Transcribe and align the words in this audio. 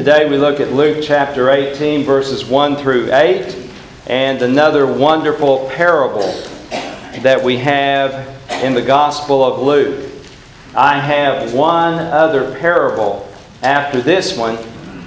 Today 0.00 0.26
we 0.26 0.38
look 0.38 0.60
at 0.60 0.72
Luke 0.72 1.00
chapter 1.02 1.50
18, 1.50 2.06
verses 2.06 2.42
1 2.46 2.76
through 2.76 3.12
8, 3.12 3.54
and 4.06 4.40
another 4.40 4.90
wonderful 4.90 5.68
parable 5.68 6.32
that 7.20 7.42
we 7.44 7.58
have 7.58 8.26
in 8.64 8.72
the 8.72 8.80
Gospel 8.80 9.44
of 9.44 9.60
Luke. 9.60 10.10
I 10.74 10.98
have 10.98 11.52
one 11.52 11.98
other 11.98 12.58
parable 12.60 13.30
after 13.62 14.00
this 14.00 14.34
one, 14.38 14.56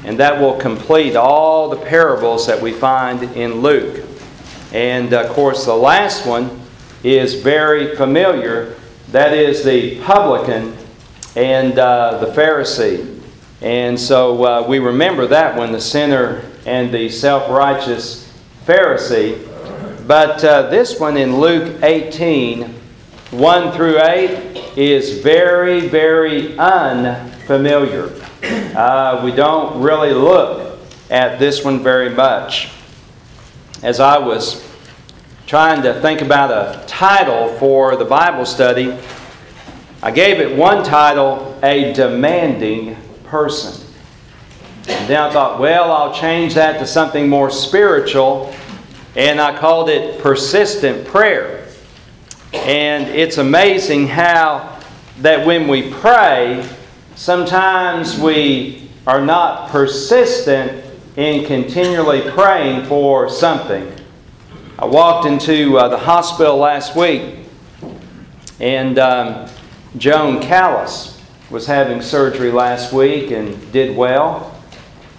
and 0.05 0.19
that 0.19 0.39
will 0.39 0.59
complete 0.59 1.15
all 1.15 1.71
the 1.71 1.83
parables 1.87 2.45
that 2.45 2.61
we 2.61 2.71
find 2.71 3.23
in 3.35 3.61
Luke. 3.61 4.05
And 4.73 5.11
of 5.11 5.31
course, 5.31 5.65
the 5.65 5.73
last 5.73 6.27
one 6.27 6.61
is 7.03 7.41
very 7.41 7.95
familiar. 7.95 8.75
That 9.09 9.33
is 9.33 9.63
the 9.63 9.99
publican 10.01 10.77
and 11.35 11.79
uh, 11.79 12.19
the 12.19 12.27
Pharisee. 12.27 13.12
And 13.63 13.97
so 13.97 14.43
uh, 14.43 14.67
we 14.67 14.79
remember 14.79 15.25
that 15.27 15.55
one, 15.55 15.71
the 15.71 15.79
sinner 15.79 16.43
and 16.65 16.93
the 16.93 17.07
self 17.07 17.49
righteous 17.49 18.29
Pharisee. 18.65 19.49
But 20.05 20.43
uh, 20.43 20.63
this 20.63 20.99
one 20.99 21.15
in 21.15 21.39
Luke 21.39 21.81
18, 21.81 22.63
1 23.31 23.71
through 23.71 24.01
8, 24.01 24.77
is 24.77 25.19
very, 25.19 25.87
very 25.87 26.57
unfamiliar. 26.57 28.11
Uh, 28.43 29.21
we 29.23 29.31
don't 29.31 29.81
really 29.81 30.13
look 30.13 30.77
at 31.09 31.39
this 31.39 31.63
one 31.63 31.81
very 31.81 32.09
much. 32.09 32.69
As 33.81 34.01
I 34.01 34.17
was 34.17 34.69
trying 35.47 35.81
to 35.83 36.01
think 36.01 36.21
about 36.21 36.51
a 36.51 36.85
title 36.85 37.47
for 37.59 37.95
the 37.95 38.03
Bible 38.03 38.45
study, 38.45 38.97
I 40.01 40.11
gave 40.11 40.41
it 40.41 40.57
one 40.57 40.83
title, 40.83 41.57
A 41.63 41.93
Demanding 41.93 42.97
Person. 43.33 43.83
And 44.87 45.09
then 45.09 45.19
I 45.19 45.33
thought, 45.33 45.59
well, 45.59 45.91
I'll 45.91 46.13
change 46.13 46.53
that 46.53 46.77
to 46.77 46.85
something 46.85 47.27
more 47.27 47.49
spiritual, 47.49 48.53
and 49.15 49.41
I 49.41 49.57
called 49.57 49.89
it 49.89 50.21
Persistent 50.21 51.07
Prayer. 51.07 51.65
And 52.53 53.07
it's 53.07 53.39
amazing 53.39 54.05
how 54.05 54.79
that 55.21 55.47
when 55.47 55.67
we 55.67 55.89
pray, 55.89 56.63
sometimes 57.15 58.19
we 58.19 58.87
are 59.07 59.19
not 59.19 59.71
persistent 59.71 60.85
in 61.15 61.43
continually 61.47 62.29
praying 62.33 62.85
for 62.85 63.31
something. 63.31 63.91
I 64.77 64.85
walked 64.85 65.25
into 65.25 65.79
uh, 65.79 65.87
the 65.87 65.97
hospital 65.97 66.57
last 66.57 66.95
week, 66.95 67.47
and 68.59 68.99
um, 68.99 69.49
Joan 69.97 70.39
Callis 70.39 71.12
was 71.49 71.67
having 71.67 72.01
surgery 72.01 72.51
last 72.51 72.93
week 72.93 73.31
and 73.31 73.71
did 73.71 73.95
well. 73.95 74.49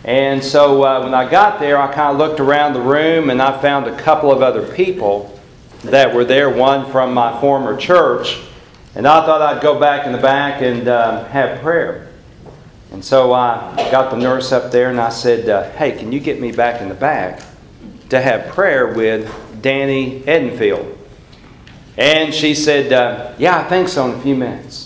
And 0.04 0.44
so 0.44 0.82
uh, 0.82 1.02
when 1.02 1.14
I 1.14 1.30
got 1.30 1.60
there, 1.60 1.78
I 1.80 1.92
kind 1.92 2.12
of 2.12 2.18
looked 2.18 2.38
around 2.38 2.74
the 2.74 2.80
room 2.80 3.30
and 3.30 3.40
I 3.40 3.60
found 3.60 3.86
a 3.86 3.96
couple 3.96 4.30
of 4.30 4.42
other 4.42 4.66
people 4.74 5.40
that 5.82 6.14
were 6.14 6.24
there, 6.24 6.50
one 6.50 6.90
from 6.90 7.14
my 7.14 7.40
former 7.40 7.76
church. 7.76 8.40
And 8.94 9.06
I 9.06 9.24
thought 9.24 9.42
I'd 9.42 9.62
go 9.62 9.78
back 9.78 10.06
in 10.06 10.12
the 10.12 10.18
back 10.18 10.62
and 10.62 10.88
uh, 10.88 11.24
have 11.26 11.60
prayer. 11.60 12.08
And 12.92 13.04
so 13.04 13.32
I 13.32 13.74
got 13.90 14.10
the 14.10 14.16
nurse 14.16 14.52
up 14.52 14.70
there 14.70 14.90
and 14.90 15.00
I 15.00 15.08
said, 15.08 15.48
uh, 15.48 15.70
Hey, 15.72 15.92
can 15.92 16.12
you 16.12 16.20
get 16.20 16.40
me 16.40 16.52
back 16.52 16.80
in 16.80 16.88
the 16.88 16.94
back 16.94 17.42
to 18.10 18.20
have 18.20 18.52
prayer 18.54 18.94
with 18.94 19.30
Danny 19.62 20.20
Edenfield? 20.20 20.96
And 21.96 22.32
she 22.32 22.54
said, 22.54 22.92
uh, 22.92 23.34
Yeah, 23.38 23.58
I 23.58 23.64
think 23.68 23.88
so 23.88 24.10
in 24.10 24.18
a 24.18 24.22
few 24.22 24.36
minutes. 24.36 24.83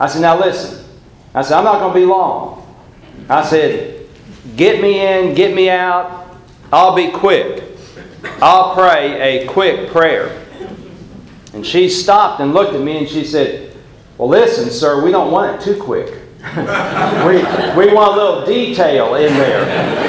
I 0.00 0.08
said, 0.08 0.22
Now 0.22 0.40
listen. 0.40 0.84
I 1.34 1.42
said, 1.42 1.58
I'm 1.58 1.64
not 1.64 1.78
going 1.78 1.92
to 1.92 2.00
be 2.00 2.06
long. 2.06 2.66
I 3.28 3.44
said, 3.44 4.08
Get 4.56 4.80
me 4.80 5.06
in, 5.06 5.34
get 5.34 5.54
me 5.54 5.68
out. 5.68 6.34
I'll 6.72 6.96
be 6.96 7.10
quick. 7.10 7.62
I'll 8.40 8.74
pray 8.74 9.42
a 9.42 9.46
quick 9.46 9.90
prayer. 9.90 10.44
And 11.52 11.66
she 11.66 11.88
stopped 11.88 12.40
and 12.40 12.54
looked 12.54 12.74
at 12.74 12.80
me 12.80 12.98
and 12.98 13.08
she 13.08 13.24
said, 13.24 13.76
Well, 14.16 14.28
listen, 14.28 14.70
sir, 14.70 15.04
we 15.04 15.10
don't 15.10 15.30
want 15.30 15.60
it 15.60 15.64
too 15.64 15.80
quick. 15.80 16.06
we, 16.56 17.36
we 17.76 17.92
want 17.92 18.14
a 18.14 18.16
little 18.16 18.46
detail 18.46 19.14
in 19.16 19.34
there. 19.34 20.00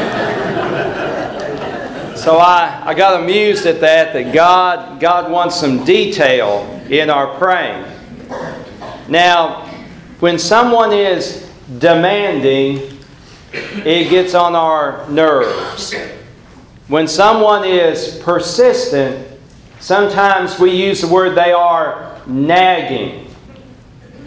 So 2.15 2.37
I, 2.37 2.81
I 2.85 2.93
got 2.93 3.19
amused 3.21 3.65
at 3.65 3.81
that, 3.81 4.13
that 4.13 4.33
God, 4.33 5.01
God 5.01 5.29
wants 5.31 5.59
some 5.59 5.83
detail 5.83 6.81
in 6.87 7.09
our 7.09 7.35
praying. 7.37 7.83
Now, 9.09 9.70
when 10.21 10.37
someone 10.37 10.93
is 10.93 11.49
demanding, 11.79 12.99
it 13.51 14.09
gets 14.11 14.35
on 14.35 14.55
our 14.55 15.09
nerves. 15.09 15.95
When 16.87 17.07
someone 17.07 17.65
is 17.65 18.19
persistent, 18.23 19.27
sometimes 19.79 20.59
we 20.59 20.71
use 20.71 21.01
the 21.01 21.07
word 21.07 21.35
they 21.35 21.51
are 21.51 22.21
nagging. 22.27 23.33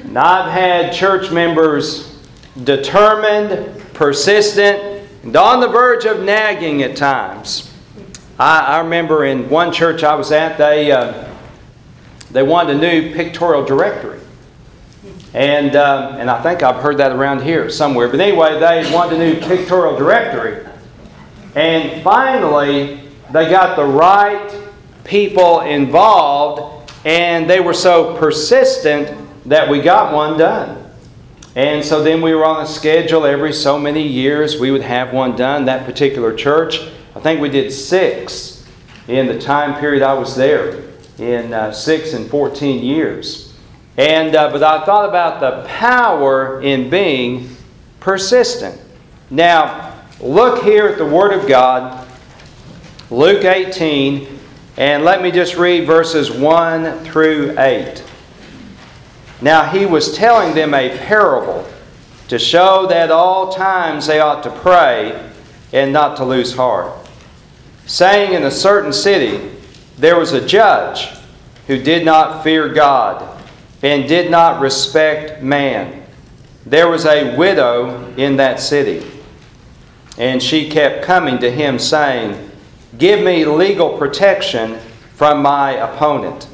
And 0.02 0.18
I've 0.18 0.50
had 0.50 0.92
church 0.92 1.30
members 1.30 2.18
determined, 2.64 3.80
persistent, 3.94 5.08
and 5.22 5.36
on 5.36 5.60
the 5.60 5.68
verge 5.68 6.06
of 6.06 6.24
nagging 6.24 6.82
at 6.82 6.96
times. 6.96 7.72
I, 8.36 8.58
I 8.58 8.78
remember 8.80 9.26
in 9.26 9.48
one 9.48 9.72
church 9.72 10.02
I 10.02 10.16
was 10.16 10.32
at, 10.32 10.58
they, 10.58 10.90
uh, 10.90 11.32
they 12.32 12.42
wanted 12.42 12.78
a 12.78 12.80
new 12.80 13.14
pictorial 13.14 13.64
directory. 13.64 14.23
And, 15.34 15.76
um, 15.76 16.14
and 16.14 16.30
I 16.30 16.40
think 16.42 16.62
I've 16.62 16.82
heard 16.82 16.96
that 16.98 17.12
around 17.12 17.42
here 17.42 17.68
somewhere. 17.68 18.08
But 18.08 18.20
anyway, 18.20 18.58
they 18.58 18.90
wanted 18.94 19.20
a 19.20 19.34
new 19.34 19.40
pictorial 19.40 19.96
directory. 19.96 20.66
And 21.54 22.02
finally, 22.02 23.00
they 23.32 23.50
got 23.50 23.76
the 23.76 23.84
right 23.84 24.56
people 25.04 25.60
involved, 25.60 26.90
and 27.04 27.50
they 27.50 27.60
were 27.60 27.74
so 27.74 28.16
persistent 28.16 29.12
that 29.46 29.68
we 29.68 29.80
got 29.80 30.14
one 30.14 30.38
done. 30.38 30.80
And 31.56 31.84
so 31.84 32.02
then 32.02 32.22
we 32.22 32.34
were 32.34 32.44
on 32.44 32.62
a 32.62 32.66
schedule 32.66 33.26
every 33.26 33.52
so 33.52 33.78
many 33.78 34.06
years, 34.06 34.58
we 34.58 34.70
would 34.70 34.82
have 34.82 35.12
one 35.12 35.36
done. 35.36 35.66
That 35.66 35.84
particular 35.84 36.34
church 36.34 36.80
I 37.16 37.20
think 37.20 37.40
we 37.40 37.48
did 37.48 37.70
six 37.70 38.66
in 39.06 39.28
the 39.28 39.38
time 39.38 39.78
period 39.78 40.02
I 40.02 40.14
was 40.14 40.34
there, 40.34 40.82
in 41.18 41.54
uh, 41.54 41.70
six 41.70 42.12
and 42.12 42.28
14 42.28 42.84
years. 42.84 43.43
And, 43.96 44.34
uh, 44.34 44.50
but 44.50 44.62
I 44.62 44.84
thought 44.84 45.08
about 45.08 45.40
the 45.40 45.66
power 45.68 46.60
in 46.60 46.90
being 46.90 47.56
persistent. 48.00 48.80
Now, 49.30 49.94
look 50.20 50.64
here 50.64 50.86
at 50.86 50.98
the 50.98 51.06
Word 51.06 51.32
of 51.32 51.48
God, 51.48 52.06
Luke 53.10 53.44
18, 53.44 54.38
and 54.76 55.04
let 55.04 55.22
me 55.22 55.30
just 55.30 55.56
read 55.56 55.86
verses 55.86 56.30
1 56.30 57.04
through 57.04 57.54
8. 57.58 58.02
Now, 59.40 59.64
he 59.64 59.86
was 59.86 60.16
telling 60.16 60.54
them 60.54 60.74
a 60.74 60.96
parable 60.98 61.68
to 62.28 62.38
show 62.38 62.86
that 62.88 63.10
all 63.10 63.52
times 63.52 64.06
they 64.06 64.20
ought 64.20 64.42
to 64.42 64.50
pray 64.50 65.30
and 65.72 65.92
not 65.92 66.16
to 66.16 66.24
lose 66.24 66.54
heart 66.54 67.04
saying, 67.86 68.32
In 68.32 68.44
a 68.44 68.50
certain 68.50 68.92
city 68.92 69.50
there 69.98 70.18
was 70.18 70.32
a 70.32 70.44
judge 70.44 71.08
who 71.66 71.78
did 71.78 72.04
not 72.04 72.42
fear 72.42 72.68
God 72.68 73.33
and 73.84 74.08
did 74.08 74.30
not 74.30 74.62
respect 74.62 75.42
man. 75.42 76.02
There 76.64 76.88
was 76.88 77.04
a 77.04 77.36
widow 77.36 78.14
in 78.16 78.36
that 78.36 78.58
city, 78.58 79.06
and 80.16 80.42
she 80.42 80.70
kept 80.70 81.04
coming 81.04 81.38
to 81.40 81.50
him, 81.50 81.78
saying, 81.78 82.50
Give 82.96 83.22
me 83.22 83.44
legal 83.44 83.98
protection 83.98 84.78
from 85.14 85.42
my 85.42 85.72
opponent. 85.72 86.48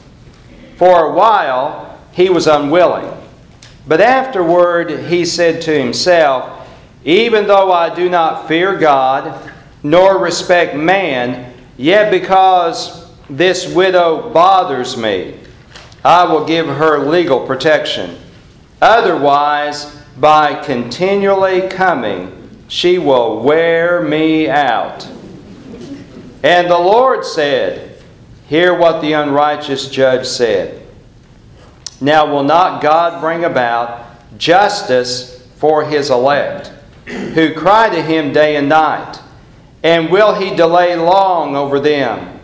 For 0.75 1.07
a 1.07 1.13
while 1.15 2.01
he 2.11 2.29
was 2.31 2.49
unwilling, 2.49 3.17
but 3.87 4.01
afterward 4.01 4.91
he 4.91 5.25
said 5.25 5.63
to 5.63 5.79
himself, 5.79 6.69
Even 7.05 7.47
though 7.47 7.71
I 7.71 7.95
do 7.95 8.11
not 8.11 8.49
fear 8.49 8.77
God, 8.77 9.53
nor 9.85 10.19
respect 10.19 10.75
man, 10.75 11.55
yet 11.77 12.11
because 12.11 13.09
this 13.29 13.73
widow 13.73 14.31
bothers 14.31 14.97
me, 14.97 15.39
I 16.05 16.25
will 16.25 16.45
give 16.45 16.67
her 16.67 16.99
legal 16.99 17.47
protection. 17.47 18.17
Otherwise, 18.81 19.97
by 20.17 20.55
continually 20.55 21.69
coming, 21.69 22.51
she 22.69 22.99
will 22.99 23.43
wear 23.43 24.01
me 24.01 24.49
out. 24.49 25.07
And 26.43 26.71
the 26.71 26.79
Lord 26.79 27.25
said, 27.25 28.03
Hear 28.49 28.77
what 28.77 29.01
the 29.01 29.13
unrighteous 29.13 29.91
judge 29.91 30.27
said. 30.27 30.87
Now, 32.01 32.33
will 32.33 32.43
not 32.43 32.83
God 32.83 33.21
bring 33.21 33.45
about 33.45 34.39
justice 34.39 35.47
for 35.57 35.85
his 35.85 36.11
elect, 36.11 36.69
who 37.07 37.55
cry 37.55 37.91
to 37.91 38.03
him 38.03 38.33
day 38.33 38.57
and 38.57 38.69
night? 38.69 39.21
And 39.83 40.11
will 40.11 40.35
he 40.35 40.57
delay 40.57 40.97
long 40.97 41.55
over 41.55 41.79
them? 41.79 42.40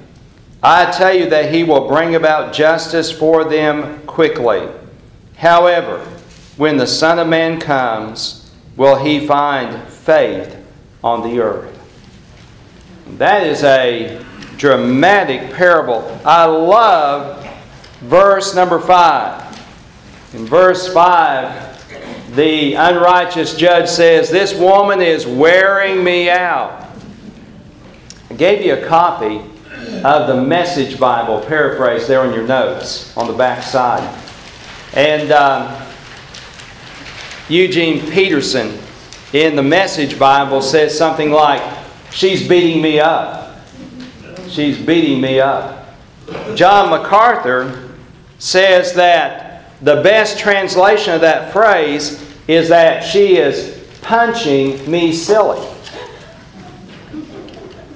I 0.62 0.90
tell 0.90 1.14
you 1.14 1.28
that 1.30 1.52
he 1.52 1.64
will 1.64 1.88
bring 1.88 2.14
about 2.14 2.52
justice 2.52 3.10
for 3.10 3.44
them 3.44 4.04
quickly. 4.06 4.68
However, 5.36 5.98
when 6.56 6.76
the 6.76 6.86
Son 6.86 7.18
of 7.18 7.28
Man 7.28 7.60
comes, 7.60 8.50
will 8.76 8.96
he 8.96 9.26
find 9.26 9.86
faith 9.88 10.56
on 11.02 11.22
the 11.22 11.40
earth. 11.40 11.72
That 13.18 13.46
is 13.46 13.62
a 13.62 14.24
dramatic 14.56 15.52
parable. 15.52 16.20
I 16.24 16.44
love 16.46 17.46
verse 18.00 18.54
number 18.54 18.80
5. 18.80 20.34
In 20.34 20.46
verse 20.46 20.92
5, 20.92 22.34
the 22.34 22.74
unrighteous 22.74 23.54
judge 23.54 23.88
says, 23.88 24.30
This 24.30 24.54
woman 24.54 25.00
is 25.00 25.26
wearing 25.26 26.02
me 26.02 26.28
out. 26.28 26.90
I 28.28 28.34
gave 28.34 28.64
you 28.64 28.74
a 28.74 28.86
copy 28.88 29.40
of 30.06 30.28
the 30.28 30.40
Message 30.40 31.00
Bible, 31.00 31.40
paraphrase 31.40 32.06
there 32.06 32.20
on 32.20 32.32
your 32.32 32.46
notes 32.46 33.14
on 33.16 33.26
the 33.26 33.32
back 33.32 33.60
side. 33.60 34.08
And 34.94 35.32
um, 35.32 35.84
Eugene 37.48 38.08
Peterson 38.12 38.78
in 39.32 39.56
the 39.56 39.64
Message 39.64 40.16
Bible 40.16 40.62
says 40.62 40.96
something 40.96 41.32
like, 41.32 41.60
She's 42.12 42.48
beating 42.48 42.80
me 42.80 43.00
up. 43.00 43.58
She's 44.48 44.78
beating 44.78 45.20
me 45.20 45.40
up. 45.40 45.88
John 46.54 46.88
MacArthur 46.88 47.90
says 48.38 48.92
that 48.94 49.72
the 49.82 50.02
best 50.02 50.38
translation 50.38 51.14
of 51.14 51.20
that 51.22 51.52
phrase 51.52 52.24
is 52.46 52.68
that 52.68 53.02
she 53.02 53.38
is 53.38 53.84
punching 54.02 54.88
me 54.88 55.12
silly. 55.12 55.68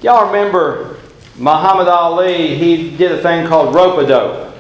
Y'all 0.03 0.27
remember 0.27 0.90
Muhammad 1.41 1.89
Ali? 1.89 2.55
He 2.55 2.95
did 2.95 3.13
a 3.13 3.23
thing 3.23 3.47
called 3.47 3.75
rope 3.75 3.99
a 3.99 4.07
dope, 4.07 4.55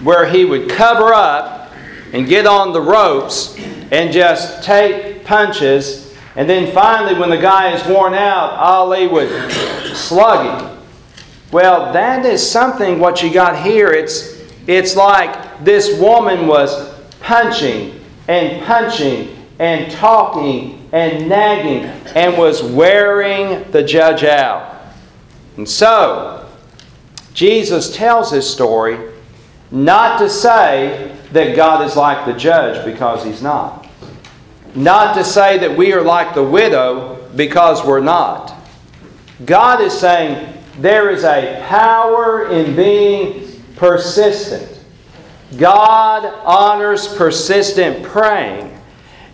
where 0.00 0.26
he 0.26 0.44
would 0.44 0.70
cover 0.70 1.12
up 1.12 1.72
and 2.12 2.28
get 2.28 2.46
on 2.46 2.72
the 2.72 2.80
ropes 2.80 3.58
and 3.90 4.12
just 4.12 4.62
take 4.62 5.24
punches. 5.24 6.16
And 6.36 6.48
then 6.48 6.72
finally, 6.72 7.18
when 7.18 7.30
the 7.30 7.36
guy 7.36 7.74
is 7.74 7.84
worn 7.88 8.14
out, 8.14 8.52
Ali 8.52 9.08
would 9.08 9.28
slug 9.96 10.60
him. 10.62 10.78
Well, 11.50 11.92
that 11.92 12.24
is 12.24 12.48
something 12.48 13.00
what 13.00 13.20
you 13.20 13.32
got 13.32 13.64
here. 13.64 13.90
It's, 13.90 14.40
it's 14.68 14.94
like 14.94 15.64
this 15.64 15.98
woman 15.98 16.46
was 16.46 16.94
punching 17.20 18.00
and 18.28 18.64
punching 18.64 19.36
and 19.58 19.90
talking 19.90 20.88
and 20.92 21.28
nagging 21.28 21.86
and 22.14 22.38
was 22.38 22.62
wearing 22.62 23.68
the 23.72 23.82
judge 23.82 24.22
out. 24.22 24.73
And 25.56 25.68
so, 25.68 26.48
Jesus 27.32 27.94
tells 27.94 28.30
his 28.30 28.48
story 28.48 29.12
not 29.70 30.18
to 30.18 30.28
say 30.28 31.16
that 31.32 31.56
God 31.56 31.84
is 31.84 31.96
like 31.96 32.26
the 32.26 32.32
judge 32.32 32.84
because 32.84 33.24
he's 33.24 33.42
not. 33.42 33.88
Not 34.74 35.14
to 35.16 35.24
say 35.24 35.58
that 35.58 35.76
we 35.76 35.92
are 35.92 36.02
like 36.02 36.34
the 36.34 36.42
widow 36.42 37.28
because 37.36 37.84
we're 37.84 38.00
not. 38.00 38.54
God 39.44 39.80
is 39.80 39.92
saying 39.92 40.52
there 40.78 41.10
is 41.10 41.24
a 41.24 41.64
power 41.68 42.48
in 42.48 42.74
being 42.76 43.62
persistent. 43.76 44.80
God 45.58 46.24
honors 46.44 47.12
persistent 47.16 48.04
praying. 48.04 48.76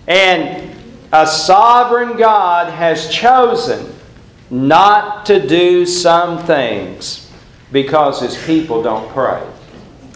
And 0.07 0.75
a 1.13 1.27
sovereign 1.27 2.17
God 2.17 2.73
has 2.73 3.13
chosen 3.13 3.95
not 4.51 5.27
to 5.27 5.47
do 5.47 5.87
some 5.87 6.45
things 6.45 7.31
because 7.73 8.21
his 8.21 8.37
people 8.45 8.83
don't 8.83 9.09
pray. 9.11 9.43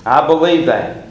I 0.05 0.27
believe 0.27 0.67
that. 0.67 1.07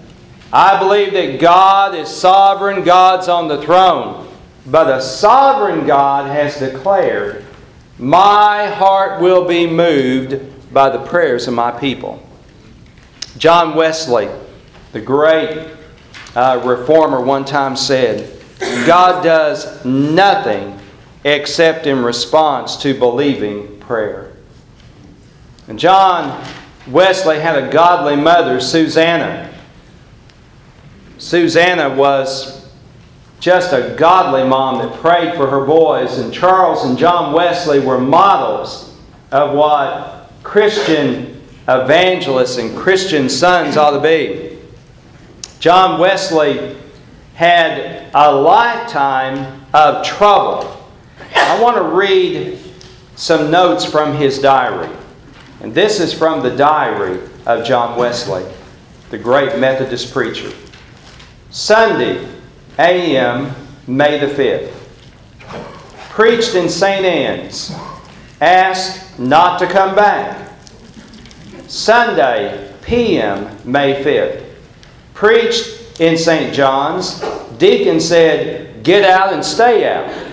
I 0.51 0.77
believe 0.77 1.13
that 1.13 1.39
God 1.39 1.95
is 1.95 2.07
sovereign, 2.09 2.83
God's 2.83 3.27
on 3.27 3.47
the 3.47 3.61
throne. 3.61 4.29
But 4.67 4.89
a 4.89 5.01
sovereign 5.01 5.87
God 5.87 6.29
has 6.29 6.59
declared, 6.59 7.45
My 7.97 8.67
heart 8.67 9.21
will 9.21 9.47
be 9.47 9.65
moved 9.67 10.73
by 10.73 10.89
the 10.89 11.03
prayers 11.05 11.47
of 11.47 11.53
my 11.53 11.71
people. 11.71 12.21
John 13.37 13.75
Wesley, 13.75 14.29
the 14.91 15.01
great 15.01 15.71
uh, 16.35 16.61
reformer, 16.63 17.19
one 17.19 17.45
time 17.45 17.75
said, 17.75 18.29
God 18.85 19.23
does 19.23 19.83
nothing 19.83 20.72
except 21.23 21.87
in 21.87 22.03
response 22.03 22.77
to 22.77 22.97
believing 22.97 23.79
prayer. 23.79 24.33
And 25.67 25.79
John 25.79 26.45
Wesley 26.87 27.39
had 27.39 27.61
a 27.61 27.71
godly 27.71 28.15
mother, 28.15 28.59
Susanna. 28.59 29.53
Susanna 31.17 31.95
was 31.95 32.69
just 33.39 33.73
a 33.73 33.95
godly 33.97 34.47
mom 34.47 34.79
that 34.79 34.99
prayed 34.99 35.35
for 35.35 35.49
her 35.49 35.65
boys, 35.65 36.17
and 36.17 36.33
Charles 36.33 36.85
and 36.85 36.97
John 36.97 37.33
Wesley 37.33 37.79
were 37.79 37.99
models 37.99 38.95
of 39.31 39.55
what 39.55 40.31
Christian 40.43 41.41
evangelists 41.67 42.57
and 42.57 42.75
Christian 42.77 43.29
sons 43.29 43.77
ought 43.77 43.91
to 43.91 44.01
be. 44.01 44.59
John 45.59 45.99
Wesley 45.99 46.75
had 47.35 48.11
a 48.13 48.33
lifetime 48.33 49.65
of 49.73 50.05
trouble. 50.05 50.82
I 51.35 51.61
want 51.61 51.77
to 51.77 51.83
read 51.83 52.59
some 53.15 53.51
notes 53.51 53.85
from 53.85 54.15
his 54.15 54.39
diary. 54.39 54.89
And 55.61 55.73
this 55.73 55.99
is 55.99 56.13
from 56.13 56.41
the 56.41 56.55
diary 56.55 57.21
of 57.45 57.65
John 57.65 57.97
Wesley, 57.97 58.45
the 59.09 59.17
great 59.17 59.59
Methodist 59.59 60.11
preacher. 60.13 60.51
Sunday, 61.51 62.27
a.m., 62.79 63.55
May 63.85 64.17
the 64.17 64.27
5th. 64.27 64.71
Preached 66.09 66.55
in 66.55 66.69
St. 66.69 67.05
Anne's. 67.05 67.71
Asked 68.39 69.19
not 69.19 69.59
to 69.59 69.67
come 69.67 69.95
back. 69.95 70.51
Sunday, 71.67 72.73
p.m., 72.81 73.57
May 73.63 74.03
5th. 74.03 74.45
Preached 75.13 75.99
in 75.99 76.17
St. 76.17 76.53
John's. 76.53 77.19
Deacon 77.57 77.99
said, 77.99 78.83
Get 78.83 79.03
out 79.03 79.33
and 79.33 79.43
stay 79.43 79.87
out. 79.87 80.32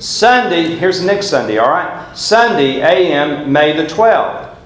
Sunday, 0.00 0.76
here's 0.76 1.04
next 1.04 1.26
Sunday, 1.26 1.58
all 1.58 1.68
right? 1.68 2.16
Sunday, 2.16 2.80
a.m., 2.80 3.52
May 3.52 3.76
the 3.76 3.84
12th. 3.84 4.56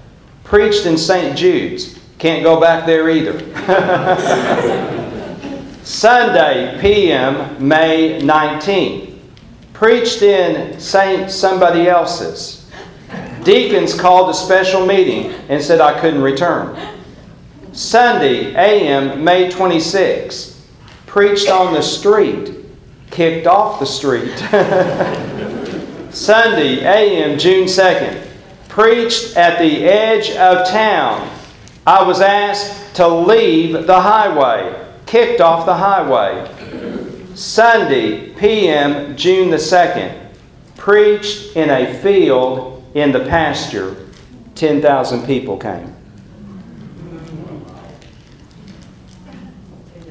Preached 0.44 0.86
in 0.86 0.96
St. 0.96 1.36
Jude's. 1.36 1.98
Can't 2.19 2.44
go 2.44 2.60
back 2.60 2.86
there 2.86 3.10
either. 3.10 3.40
Sunday, 5.82 6.78
p.m., 6.81 7.66
May 7.66 8.20
19th. 8.20 9.19
Preached 9.72 10.22
in 10.22 10.79
St. 10.79 11.29
Somebody 11.29 11.88
Else's. 11.88 12.70
Deacons 13.43 13.98
called 13.98 14.31
a 14.31 14.34
special 14.34 14.86
meeting 14.86 15.32
and 15.48 15.60
said 15.60 15.81
I 15.81 16.00
couldn't 16.00 16.22
return. 16.22 16.79
Sunday, 17.72 18.55
a.m., 18.55 19.24
May 19.24 19.50
26th. 19.50 20.60
Preached 21.06 21.50
on 21.50 21.74
the 21.74 21.82
street. 21.82 22.64
Kicked 23.15 23.47
off 23.47 23.81
the 23.81 23.87
street. 23.87 24.37
Sunday, 26.13 26.85
a.m., 26.85 27.39
June 27.39 27.65
2nd. 27.65 28.29
Preached 28.69 29.37
at 29.37 29.59
the 29.59 29.85
edge 29.85 30.31
of 30.33 30.69
town. 30.69 31.31
I 31.87 32.03
was 32.03 32.21
asked 32.21 32.97
to 32.97 33.09
leave 33.09 33.87
the 33.87 34.01
highway 34.01 34.85
kicked 35.15 35.41
off 35.41 35.65
the 35.65 35.75
highway. 35.75 36.44
Sunday, 37.37 38.31
p.m., 38.31 39.17
June 39.17 39.49
the 39.49 39.59
2nd, 39.59 40.33
preached 40.77 41.55
in 41.55 41.71
a 41.71 41.94
field 42.01 42.85
in 42.94 43.13
the 43.13 43.21
pasture. 43.21 43.97
10,000 44.56 45.25
people 45.25 45.56
came. 45.56 45.94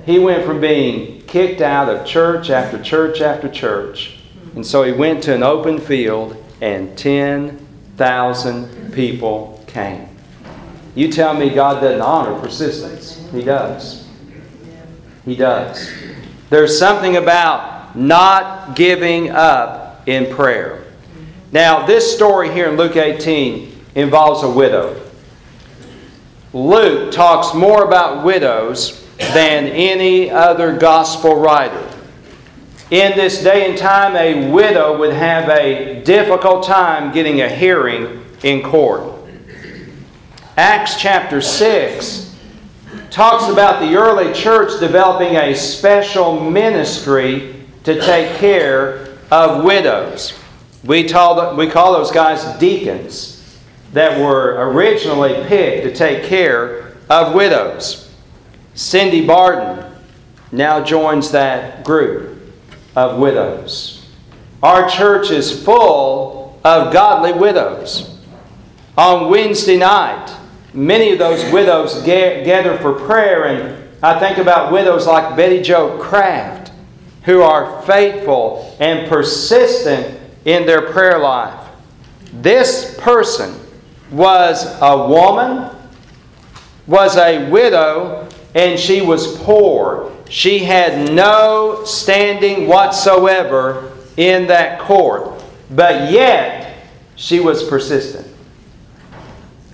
He 0.05 0.19
went 0.19 0.45
from 0.45 0.61
being 0.61 1.12
kicked 1.33 1.61
out 1.61 1.89
of 1.89 2.05
church 2.05 2.51
after 2.51 2.79
church 2.79 3.19
after 3.19 3.49
church. 3.49 4.19
And 4.53 4.63
so 4.63 4.83
he 4.83 4.91
went 4.91 5.23
to 5.23 5.33
an 5.33 5.41
open 5.41 5.79
field, 5.79 6.37
and 6.61 6.95
10,000 6.95 8.93
people 8.93 9.65
came. 9.65 10.07
You 10.93 11.11
tell 11.11 11.33
me 11.33 11.49
God 11.49 11.81
doesn't 11.81 12.01
honor 12.01 12.39
persistence. 12.39 13.27
He 13.31 13.41
does. 13.41 14.07
He 15.25 15.35
does. 15.35 15.91
There's 16.51 16.77
something 16.77 17.15
about 17.15 17.97
not 17.97 18.75
giving 18.75 19.31
up 19.31 20.07
in 20.07 20.31
prayer. 20.35 20.83
Now, 21.51 21.87
this 21.87 22.13
story 22.15 22.53
here 22.53 22.69
in 22.69 22.77
Luke 22.77 22.95
18 22.95 23.85
involves 23.95 24.43
a 24.43 24.49
widow. 24.51 25.01
Luke 26.53 27.11
talks 27.11 27.55
more 27.55 27.83
about 27.83 28.23
widows 28.23 29.02
than 29.17 29.67
any 29.67 30.29
other 30.29 30.77
gospel 30.77 31.35
writer. 31.35 31.89
In 32.91 33.15
this 33.15 33.41
day 33.43 33.69
and 33.69 33.77
time, 33.77 34.15
a 34.15 34.51
widow 34.51 34.97
would 34.99 35.13
have 35.13 35.49
a 35.49 36.03
difficult 36.03 36.63
time 36.63 37.11
getting 37.11 37.41
a 37.41 37.49
hearing 37.49 38.23
in 38.43 38.61
court. 38.61 39.13
Acts 40.57 40.99
chapter 40.99 41.41
6 41.41 42.35
talks 43.09 43.51
about 43.51 43.79
the 43.79 43.95
early 43.95 44.33
church 44.33 44.79
developing 44.79 45.35
a 45.35 45.55
special 45.55 46.39
ministry 46.39 47.55
to 47.83 47.99
take 47.99 48.37
care 48.37 49.17
of 49.31 49.63
widows. 49.63 50.37
We, 50.83 51.07
call, 51.07 51.55
we 51.55 51.67
call 51.67 51.93
those 51.93 52.11
guys 52.11 52.43
deacons 52.59 53.59
that 53.93 54.19
were 54.19 54.69
originally 54.69 55.33
picked 55.47 55.83
to 55.83 55.95
take 55.95 56.25
care 56.25 56.93
of 57.09 57.33
widows. 57.33 58.02
Cindy 58.75 59.25
Barton 59.25 59.91
now 60.51 60.83
joins 60.83 61.31
that 61.31 61.83
group 61.83 62.39
of 62.95 63.19
widows. 63.19 64.07
Our 64.61 64.89
church 64.89 65.29
is 65.29 65.63
full 65.63 66.59
of 66.63 66.93
godly 66.93 67.33
widows. 67.33 68.17
On 68.97 69.29
Wednesday 69.29 69.77
night, 69.77 70.35
many 70.73 71.11
of 71.11 71.19
those 71.19 71.51
widows 71.51 72.01
gather 72.03 72.77
for 72.77 72.93
prayer, 72.93 73.45
and 73.45 73.89
I 74.01 74.19
think 74.19 74.37
about 74.37 74.71
widows 74.71 75.05
like 75.05 75.35
Betty 75.35 75.61
Jo 75.61 75.97
Kraft, 75.99 76.71
who 77.23 77.41
are 77.41 77.81
faithful 77.83 78.75
and 78.79 79.07
persistent 79.07 80.19
in 80.45 80.65
their 80.65 80.91
prayer 80.91 81.19
life. 81.19 81.69
This 82.33 82.97
person 82.99 83.59
was 84.11 84.65
a 84.81 85.07
woman, 85.07 85.69
was 86.87 87.17
a 87.17 87.49
widow, 87.49 88.27
and 88.55 88.79
she 88.79 89.01
was 89.01 89.37
poor. 89.37 90.11
She 90.29 90.59
had 90.59 91.11
no 91.11 91.83
standing 91.85 92.67
whatsoever 92.67 93.91
in 94.17 94.47
that 94.47 94.79
court, 94.79 95.43
but 95.71 96.11
yet 96.11 96.87
she 97.15 97.39
was 97.39 97.63
persistent. 97.63 98.27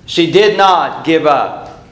She 0.06 0.32
did 0.32 0.58
not 0.58 1.06
give 1.06 1.26
up. 1.26 1.86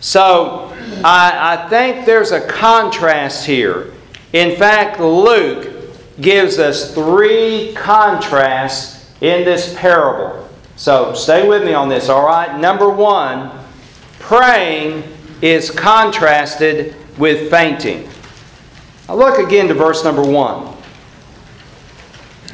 So 0.00 0.74
I, 1.04 1.56
I 1.56 1.68
think 1.68 2.06
there's 2.06 2.32
a 2.32 2.46
contrast 2.46 3.44
here. 3.44 3.92
In 4.32 4.56
fact, 4.56 5.00
Luke 5.00 5.74
gives 6.20 6.58
us 6.58 6.94
three 6.94 7.72
contrasts 7.74 9.10
in 9.20 9.44
this 9.44 9.74
parable. 9.76 10.48
So 10.76 11.12
stay 11.14 11.46
with 11.48 11.64
me 11.64 11.74
on 11.74 11.88
this, 11.88 12.08
all 12.08 12.24
right? 12.24 12.58
Number 12.58 12.88
one, 12.88 13.50
praying 14.18 15.02
is 15.42 15.70
contrasted 15.70 16.94
with 17.16 17.50
fainting. 17.50 18.08
Now 19.08 19.16
look 19.16 19.38
again 19.38 19.68
to 19.68 19.74
verse 19.74 20.04
number 20.04 20.22
one. 20.22 20.76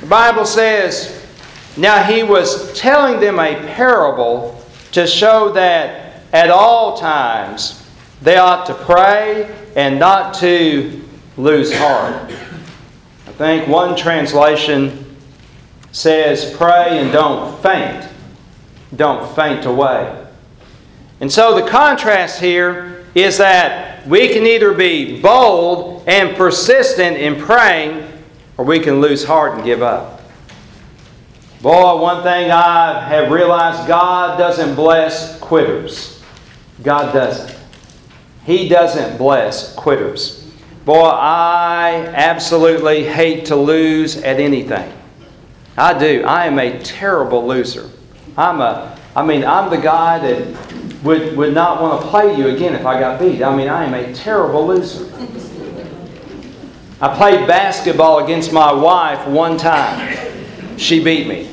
The 0.00 0.07
Bible 0.07 0.45
says, 0.45 1.26
Now 1.76 2.03
he 2.03 2.23
was 2.23 2.79
telling 2.79 3.21
them 3.21 3.38
a 3.38 3.55
parable 3.75 4.62
to 4.93 5.07
show 5.07 5.50
that 5.53 6.23
at 6.33 6.50
all 6.50 6.97
times 6.97 7.88
they 8.23 8.37
ought 8.37 8.67
to 8.67 8.75
pray 8.75 9.55
and 9.76 9.99
not 9.99 10.35
to 10.35 11.03
lose 11.37 11.75
heart. 11.75 12.31
I 13.26 13.33
think 13.33 13.67
one 13.67 13.97
translation 13.97 15.17
says, 15.91 16.55
Pray 16.57 16.99
and 16.99 17.12
don't 17.12 17.61
faint. 17.62 18.09
Don't 18.95 19.35
faint 19.35 19.64
away. 19.64 20.24
And 21.21 21.30
so 21.30 21.54
the 21.54 21.68
contrast 21.68 22.40
here 22.40 23.04
is 23.14 23.38
that 23.38 24.06
we 24.06 24.28
can 24.28 24.47
either 24.47 24.75
be 24.75 25.21
bold 25.21 26.04
and 26.06 26.37
persistent 26.37 27.16
in 27.16 27.40
praying, 27.40 28.06
or 28.56 28.64
we 28.64 28.80
can 28.80 29.00
lose 29.00 29.25
heart 29.25 29.54
and 29.54 29.64
give 29.64 29.83
up. 29.83 30.21
Boy, 31.62 31.97
one 31.97 32.23
thing 32.23 32.50
I 32.50 33.00
have 33.09 33.30
realized 33.30 33.88
God 33.88 34.37
doesn't 34.38 34.75
bless 34.75 35.38
quitters. 35.40 36.23
God 36.83 37.12
doesn't. 37.14 37.59
He 38.44 38.68
doesn't 38.68 39.16
bless 39.16 39.75
quitters. 39.75 40.52
Boy, 40.85 41.09
I 41.09 42.12
absolutely 42.14 43.04
hate 43.04 43.47
to 43.47 43.56
lose 43.56 44.18
at 44.18 44.38
anything. 44.38 44.92
I 45.78 45.99
do. 45.99 46.25
I 46.25 46.47
am 46.47 46.59
a 46.59 46.78
terrible 46.80 47.47
loser. 47.47 47.88
I'm 48.37 48.61
a 48.61 48.94
I 49.16 49.25
mean, 49.25 49.44
I'm 49.44 49.71
the 49.71 49.78
guy 49.78 50.18
that 50.18 50.84
would, 51.04 51.37
would 51.37 51.54
not 51.54 51.80
want 51.82 52.02
to 52.02 52.08
play 52.08 52.34
you 52.37 52.49
again 52.49 52.75
if 52.75 52.87
I 52.87 52.99
got 52.99 53.20
beat. 53.20 53.42
I 53.42 53.54
mean, 53.54 53.68
I 53.68 53.84
am 53.84 53.94
a 53.94 54.12
terrible 54.14 54.66
loser. 54.66 55.04
I 57.00 57.14
played 57.14 57.46
basketball 57.46 58.25
against 58.25 58.52
my 58.52 58.73
wife 58.73 59.28
one 59.28 59.58
time. 59.58 60.16
She 60.78 61.04
beat 61.04 61.28
me. 61.28 61.46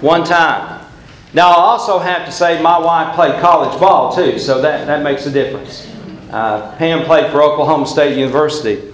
One 0.00 0.24
time. 0.24 0.84
Now, 1.32 1.50
I 1.50 1.56
also 1.56 1.98
have 1.98 2.26
to 2.26 2.32
say 2.32 2.60
my 2.60 2.78
wife 2.78 3.14
played 3.14 3.40
college 3.40 3.78
ball 3.80 4.14
too, 4.14 4.38
so 4.38 4.60
that, 4.60 4.86
that 4.86 5.02
makes 5.02 5.26
a 5.26 5.30
difference. 5.30 5.90
Uh, 6.30 6.74
Pam 6.76 7.04
played 7.04 7.30
for 7.32 7.42
Oklahoma 7.42 7.86
State 7.86 8.18
University. 8.18 8.92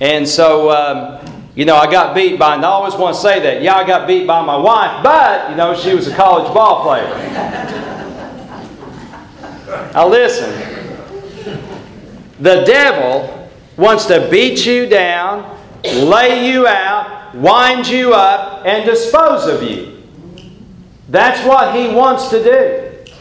And 0.00 0.28
so, 0.28 0.70
um, 0.70 1.24
you 1.54 1.64
know, 1.64 1.76
I 1.76 1.90
got 1.90 2.14
beat 2.14 2.38
by, 2.38 2.56
and 2.56 2.64
I 2.64 2.68
always 2.68 2.94
want 2.94 3.16
to 3.16 3.22
say 3.22 3.40
that, 3.40 3.62
yeah, 3.62 3.76
I 3.76 3.86
got 3.86 4.06
beat 4.06 4.26
by 4.26 4.44
my 4.44 4.56
wife, 4.56 5.02
but, 5.02 5.50
you 5.50 5.56
know, 5.56 5.74
she 5.74 5.94
was 5.94 6.06
a 6.06 6.14
college 6.14 6.52
ball 6.52 6.82
player. 6.82 7.83
Now, 9.94 10.08
listen. 10.08 10.50
The 12.40 12.64
devil 12.64 13.48
wants 13.76 14.06
to 14.06 14.28
beat 14.28 14.66
you 14.66 14.86
down, 14.86 15.56
lay 15.84 16.50
you 16.50 16.66
out, 16.66 17.32
wind 17.34 17.86
you 17.86 18.12
up, 18.12 18.66
and 18.66 18.84
dispose 18.84 19.46
of 19.46 19.62
you. 19.62 20.02
That's 21.08 21.46
what 21.46 21.76
he 21.76 21.94
wants 21.94 22.28
to 22.30 22.42
do. 22.42 23.12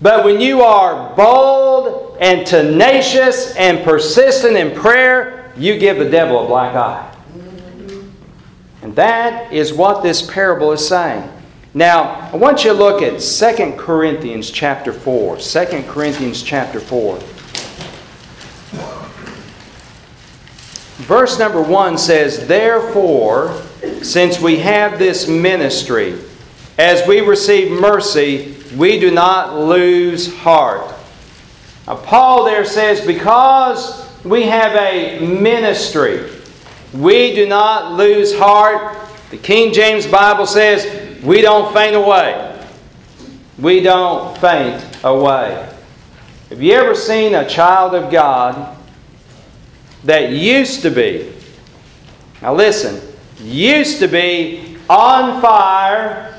But 0.00 0.24
when 0.24 0.40
you 0.40 0.62
are 0.62 1.14
bold 1.16 2.18
and 2.20 2.46
tenacious 2.46 3.56
and 3.56 3.84
persistent 3.84 4.56
in 4.56 4.76
prayer, 4.76 5.52
you 5.56 5.76
give 5.76 5.98
the 5.98 6.08
devil 6.08 6.44
a 6.44 6.46
black 6.46 6.76
eye. 6.76 7.08
And 8.82 8.94
that 8.94 9.52
is 9.52 9.72
what 9.72 10.04
this 10.04 10.22
parable 10.22 10.70
is 10.70 10.86
saying. 10.86 11.31
Now, 11.74 12.28
I 12.30 12.36
want 12.36 12.64
you 12.64 12.72
to 12.72 12.76
look 12.76 13.00
at 13.00 13.20
2 13.20 13.76
Corinthians 13.78 14.50
chapter 14.50 14.92
4. 14.92 15.38
2 15.38 15.84
Corinthians 15.88 16.42
chapter 16.42 16.78
4. 16.78 17.18
Verse 21.06 21.38
number 21.38 21.62
1 21.62 21.96
says, 21.96 22.46
Therefore, 22.46 23.62
since 24.02 24.38
we 24.38 24.58
have 24.58 24.98
this 24.98 25.26
ministry, 25.26 26.18
as 26.76 27.08
we 27.08 27.20
receive 27.20 27.70
mercy, 27.70 28.54
we 28.76 29.00
do 29.00 29.10
not 29.10 29.58
lose 29.58 30.34
heart. 30.40 30.94
Now, 31.86 31.96
Paul 31.96 32.44
there 32.44 32.66
says, 32.66 33.00
Because 33.00 34.06
we 34.24 34.42
have 34.42 34.76
a 34.76 35.26
ministry, 35.26 36.30
we 36.92 37.34
do 37.34 37.46
not 37.46 37.92
lose 37.92 38.36
heart. 38.36 38.98
The 39.30 39.38
King 39.38 39.72
James 39.72 40.06
Bible 40.06 40.46
says, 40.46 41.01
We 41.22 41.40
don't 41.40 41.72
faint 41.72 41.94
away. 41.94 42.66
We 43.58 43.80
don't 43.80 44.36
faint 44.38 44.84
away. 45.04 45.68
Have 46.48 46.60
you 46.60 46.72
ever 46.72 46.94
seen 46.94 47.34
a 47.34 47.48
child 47.48 47.94
of 47.94 48.10
God 48.10 48.76
that 50.04 50.30
used 50.30 50.82
to 50.82 50.90
be, 50.90 51.32
now 52.40 52.54
listen, 52.54 53.00
used 53.38 54.00
to 54.00 54.08
be 54.08 54.76
on 54.90 55.40
fire, 55.40 56.38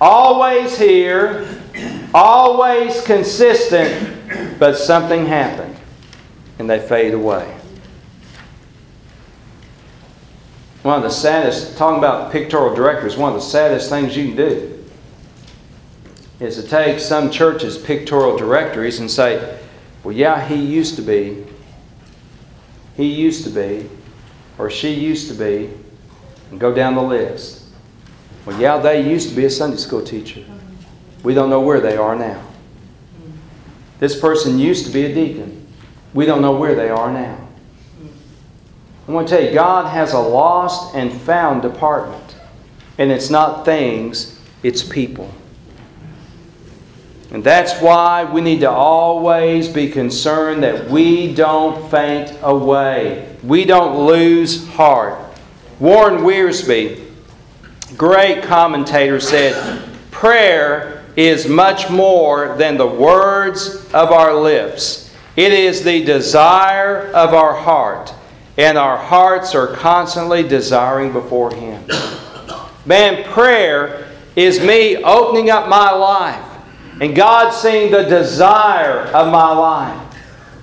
always 0.00 0.78
here, 0.78 1.46
always 2.14 3.02
consistent, 3.02 4.58
but 4.58 4.76
something 4.76 5.26
happened 5.26 5.76
and 6.58 6.68
they 6.68 6.80
fade 6.80 7.14
away. 7.14 7.54
One 10.84 10.98
of 10.98 11.02
the 11.02 11.08
saddest, 11.08 11.78
talking 11.78 11.96
about 11.96 12.30
pictorial 12.30 12.76
directors, 12.76 13.16
one 13.16 13.32
of 13.32 13.40
the 13.40 13.46
saddest 13.46 13.88
things 13.88 14.14
you 14.14 14.26
can 14.26 14.36
do 14.36 14.84
is 16.40 16.56
to 16.56 16.62
take 16.62 16.98
some 16.98 17.30
church's 17.30 17.78
pictorial 17.78 18.36
directories 18.36 19.00
and 19.00 19.10
say, 19.10 19.58
well, 20.02 20.14
yeah, 20.14 20.46
he 20.46 20.56
used 20.56 20.96
to 20.96 21.02
be, 21.02 21.42
he 22.98 23.06
used 23.06 23.44
to 23.44 23.50
be, 23.50 23.88
or 24.58 24.68
she 24.68 24.92
used 24.92 25.28
to 25.28 25.34
be, 25.34 25.70
and 26.50 26.60
go 26.60 26.74
down 26.74 26.96
the 26.96 27.02
list. 27.02 27.64
Well, 28.44 28.60
yeah, 28.60 28.76
they 28.76 29.08
used 29.08 29.30
to 29.30 29.34
be 29.34 29.46
a 29.46 29.50
Sunday 29.50 29.78
school 29.78 30.04
teacher. 30.04 30.44
We 31.22 31.32
don't 31.32 31.48
know 31.48 31.60
where 31.60 31.80
they 31.80 31.96
are 31.96 32.14
now. 32.14 32.44
This 34.00 34.20
person 34.20 34.58
used 34.58 34.84
to 34.84 34.92
be 34.92 35.06
a 35.06 35.14
deacon. 35.14 35.66
We 36.12 36.26
don't 36.26 36.42
know 36.42 36.54
where 36.54 36.74
they 36.74 36.90
are 36.90 37.10
now. 37.10 37.43
I 39.06 39.12
want 39.12 39.28
to 39.28 39.36
tell 39.36 39.44
you, 39.44 39.52
God 39.52 39.90
has 39.90 40.12
a 40.12 40.18
lost 40.18 40.94
and 40.94 41.12
found 41.12 41.62
department. 41.62 42.36
And 42.96 43.10
it's 43.10 43.28
not 43.28 43.64
things, 43.64 44.40
it's 44.62 44.82
people. 44.82 45.32
And 47.30 47.42
that's 47.42 47.80
why 47.82 48.24
we 48.24 48.40
need 48.40 48.60
to 48.60 48.70
always 48.70 49.68
be 49.68 49.88
concerned 49.90 50.62
that 50.62 50.88
we 50.88 51.34
don't 51.34 51.90
faint 51.90 52.32
away. 52.42 53.36
We 53.42 53.64
don't 53.64 54.06
lose 54.06 54.68
heart. 54.68 55.18
Warren 55.80 56.22
Wiersbe, 56.22 57.04
great 57.96 58.44
commentator, 58.44 59.18
said, 59.18 59.84
Prayer 60.12 61.04
is 61.16 61.48
much 61.48 61.90
more 61.90 62.56
than 62.56 62.76
the 62.76 62.86
words 62.86 63.84
of 63.92 64.12
our 64.12 64.32
lips. 64.34 65.12
It 65.34 65.52
is 65.52 65.82
the 65.82 66.04
desire 66.04 67.08
of 67.08 67.34
our 67.34 67.54
heart. 67.54 68.14
And 68.56 68.78
our 68.78 68.96
hearts 68.96 69.54
are 69.54 69.68
constantly 69.74 70.42
desiring 70.42 71.12
before 71.12 71.52
Him. 71.54 71.84
Man, 72.86 73.24
prayer 73.24 74.12
is 74.36 74.60
me 74.60 74.96
opening 74.96 75.50
up 75.50 75.68
my 75.68 75.90
life 75.90 76.44
and 77.00 77.14
God 77.14 77.50
seeing 77.50 77.90
the 77.90 78.02
desire 78.04 79.06
of 79.08 79.32
my 79.32 79.52
life. 79.52 80.00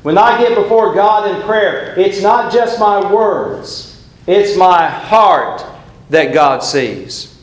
When 0.04 0.18
I 0.18 0.40
get 0.42 0.56
before 0.56 0.94
God 0.94 1.36
in 1.36 1.42
prayer, 1.44 1.94
it's 2.00 2.22
not 2.22 2.52
just 2.52 2.80
my 2.80 3.12
words, 3.14 4.04
it's 4.26 4.58
my 4.58 4.88
heart 4.88 5.64
that 6.10 6.34
God 6.34 6.64
sees. 6.64 7.38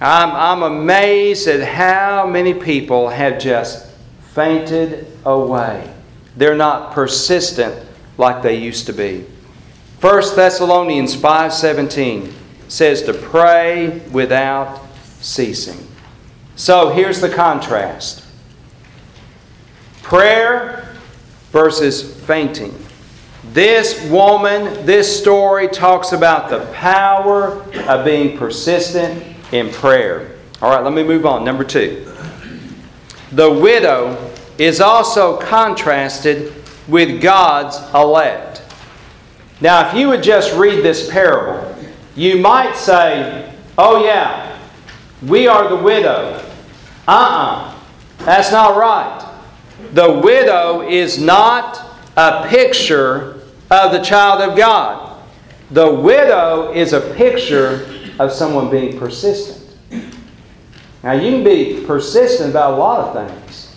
I'm, 0.00 0.30
I'm 0.30 0.62
amazed 0.62 1.46
at 1.46 1.66
how 1.66 2.26
many 2.26 2.54
people 2.54 3.08
have 3.08 3.38
just 3.38 3.90
fainted 4.34 5.06
away. 5.24 5.92
They're 6.36 6.56
not 6.56 6.92
persistent 6.92 7.86
like 8.16 8.42
they 8.42 8.56
used 8.56 8.86
to 8.86 8.92
be. 8.92 9.26
1 10.00 10.34
Thessalonians 10.34 11.14
5:17 11.14 12.32
says 12.68 13.02
to 13.02 13.12
pray 13.12 14.00
without 14.10 14.80
ceasing. 15.20 15.86
So 16.56 16.88
here's 16.88 17.20
the 17.20 17.28
contrast. 17.28 18.24
Prayer 20.02 20.88
versus 21.52 22.14
fainting. 22.24 22.74
This 23.52 24.02
woman, 24.08 24.86
this 24.86 25.20
story 25.20 25.68
talks 25.68 26.12
about 26.12 26.48
the 26.48 26.60
power 26.72 27.62
of 27.86 28.04
being 28.04 28.38
persistent 28.38 29.22
in 29.52 29.70
prayer. 29.70 30.32
All 30.62 30.70
right, 30.70 30.82
let 30.82 30.94
me 30.94 31.02
move 31.02 31.26
on. 31.26 31.44
Number 31.44 31.64
two. 31.64 32.10
The 33.32 33.50
widow 33.50 34.30
is 34.56 34.80
also 34.80 35.36
contrasted 35.36 36.54
with 36.88 37.20
God's 37.20 37.78
elect. 37.94 38.49
Now, 39.60 39.88
if 39.88 39.94
you 39.94 40.08
would 40.08 40.22
just 40.22 40.56
read 40.56 40.82
this 40.82 41.10
parable, 41.10 41.76
you 42.16 42.38
might 42.38 42.76
say, 42.76 43.54
oh, 43.76 44.04
yeah, 44.04 44.58
we 45.26 45.46
are 45.46 45.68
the 45.68 45.76
widow. 45.76 46.42
Uh 47.06 47.10
uh-uh, 47.10 47.70
uh, 47.70 48.24
that's 48.24 48.52
not 48.52 48.76
right. 48.76 49.26
The 49.92 50.20
widow 50.20 50.88
is 50.88 51.18
not 51.18 51.80
a 52.16 52.46
picture 52.48 53.42
of 53.70 53.92
the 53.92 54.00
child 54.00 54.40
of 54.40 54.56
God. 54.56 55.22
The 55.70 55.92
widow 55.92 56.72
is 56.72 56.92
a 56.92 57.00
picture 57.14 57.86
of 58.18 58.32
someone 58.32 58.70
being 58.70 58.98
persistent. 58.98 59.58
Now, 61.02 61.12
you 61.12 61.30
can 61.30 61.44
be 61.44 61.84
persistent 61.86 62.50
about 62.50 62.74
a 62.74 62.76
lot 62.76 63.16
of 63.16 63.28
things. 63.28 63.74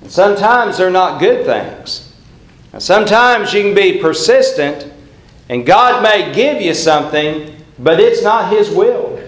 And 0.00 0.10
sometimes 0.10 0.78
they're 0.78 0.90
not 0.90 1.20
good 1.20 1.44
things. 1.44 2.05
Now, 2.76 2.80
sometimes 2.80 3.54
you 3.54 3.62
can 3.62 3.74
be 3.74 4.02
persistent, 4.02 4.92
and 5.48 5.64
God 5.64 6.02
may 6.02 6.34
give 6.34 6.60
you 6.60 6.74
something, 6.74 7.56
but 7.78 7.98
it's 7.98 8.22
not 8.22 8.52
His 8.52 8.68
will. 8.68 9.18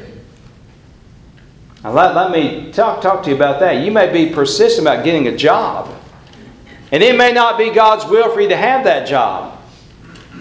Now, 1.82 1.92
let, 1.92 2.14
let 2.14 2.30
me 2.30 2.70
talk, 2.72 3.00
talk 3.00 3.22
to 3.22 3.30
you 3.30 3.36
about 3.36 3.58
that. 3.60 3.82
You 3.82 3.90
may 3.90 4.12
be 4.12 4.34
persistent 4.34 4.86
about 4.86 5.02
getting 5.02 5.28
a 5.28 5.34
job, 5.34 5.88
and 6.92 7.02
it 7.02 7.16
may 7.16 7.32
not 7.32 7.56
be 7.56 7.70
God's 7.70 8.04
will 8.04 8.30
for 8.30 8.42
you 8.42 8.50
to 8.50 8.56
have 8.56 8.84
that 8.84 9.08
job. 9.08 9.58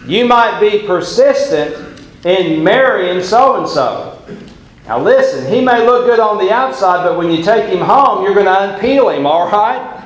You 0.05 0.25
might 0.25 0.59
be 0.59 0.85
persistent 0.85 2.01
in 2.25 2.61
marrying 2.61 3.23
so 3.23 3.55
and 3.55 3.69
so. 3.69 4.21
Now, 4.85 4.99
listen, 4.99 5.49
he 5.49 5.61
may 5.61 5.85
look 5.85 6.07
good 6.07 6.19
on 6.19 6.45
the 6.45 6.51
outside, 6.51 7.05
but 7.05 7.17
when 7.17 7.31
you 7.31 7.41
take 7.41 7.69
him 7.69 7.79
home, 7.79 8.25
you're 8.25 8.33
going 8.33 8.47
to 8.47 8.51
unpeel 8.51 9.15
him, 9.15 9.25
all 9.25 9.49
right? 9.49 9.96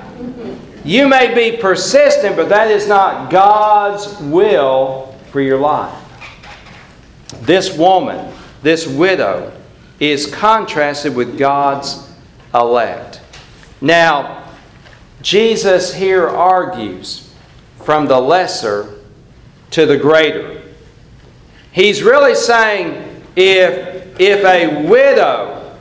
You 0.84 1.08
may 1.08 1.34
be 1.34 1.58
persistent, 1.58 2.36
but 2.36 2.50
that 2.50 2.72
is 2.72 2.88
not 2.88 3.30
God's 3.30 4.18
will 4.20 5.16
for 5.32 5.42
your 5.42 5.60
life. 5.60 5.98
This 7.42 7.76
woman, 7.78 8.34
this 8.62 8.88
widow, 8.88 9.52
is 10.00 10.26
contrasted 10.26 11.16
with 11.16 11.38
God's 11.38 12.10
elect. 12.54 13.22
Now, 13.80 14.52
Jesus 15.22 15.94
here 15.94 16.28
argues 16.28 17.32
from 17.84 18.08
the 18.08 18.20
lesser 18.20 18.96
to 19.72 19.86
the 19.86 19.98
greater. 19.98 20.62
He's 21.72 22.04
really 22.04 22.36
saying 22.36 23.24
if 23.36 24.20
if 24.20 24.44
a 24.44 24.88
widow 24.88 25.76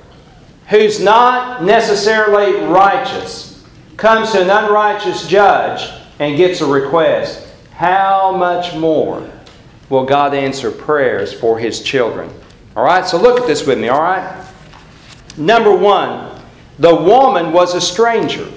who's 0.68 1.00
not 1.00 1.64
necessarily 1.64 2.64
righteous 2.66 3.49
comes 4.00 4.32
to 4.32 4.40
an 4.40 4.50
unrighteous 4.50 5.28
judge 5.28 5.88
and 6.18 6.36
gets 6.36 6.62
a 6.62 6.66
request, 6.66 7.46
how 7.72 8.34
much 8.34 8.74
more 8.74 9.30
will 9.90 10.06
God 10.06 10.34
answer 10.34 10.70
prayers 10.70 11.32
for 11.32 11.58
his 11.58 11.82
children? 11.82 12.30
All 12.74 12.84
right, 12.84 13.06
so 13.06 13.20
look 13.20 13.40
at 13.40 13.46
this 13.46 13.66
with 13.66 13.78
me, 13.78 13.88
all 13.88 14.00
right? 14.00 14.46
Number 15.36 15.74
one, 15.74 16.40
the 16.78 16.94
woman 16.94 17.52
was 17.52 17.74
a 17.74 17.80
stranger, 17.80 18.48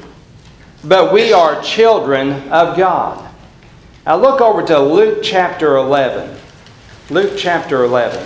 but 0.84 1.12
we 1.12 1.34
are 1.34 1.62
children 1.62 2.32
of 2.50 2.78
God. 2.78 3.30
Now 4.06 4.16
look 4.16 4.40
over 4.40 4.66
to 4.68 4.80
Luke 4.80 5.20
chapter 5.24 5.76
11. 5.76 6.38
Luke 7.10 7.34
chapter 7.38 7.84
11. 7.84 8.26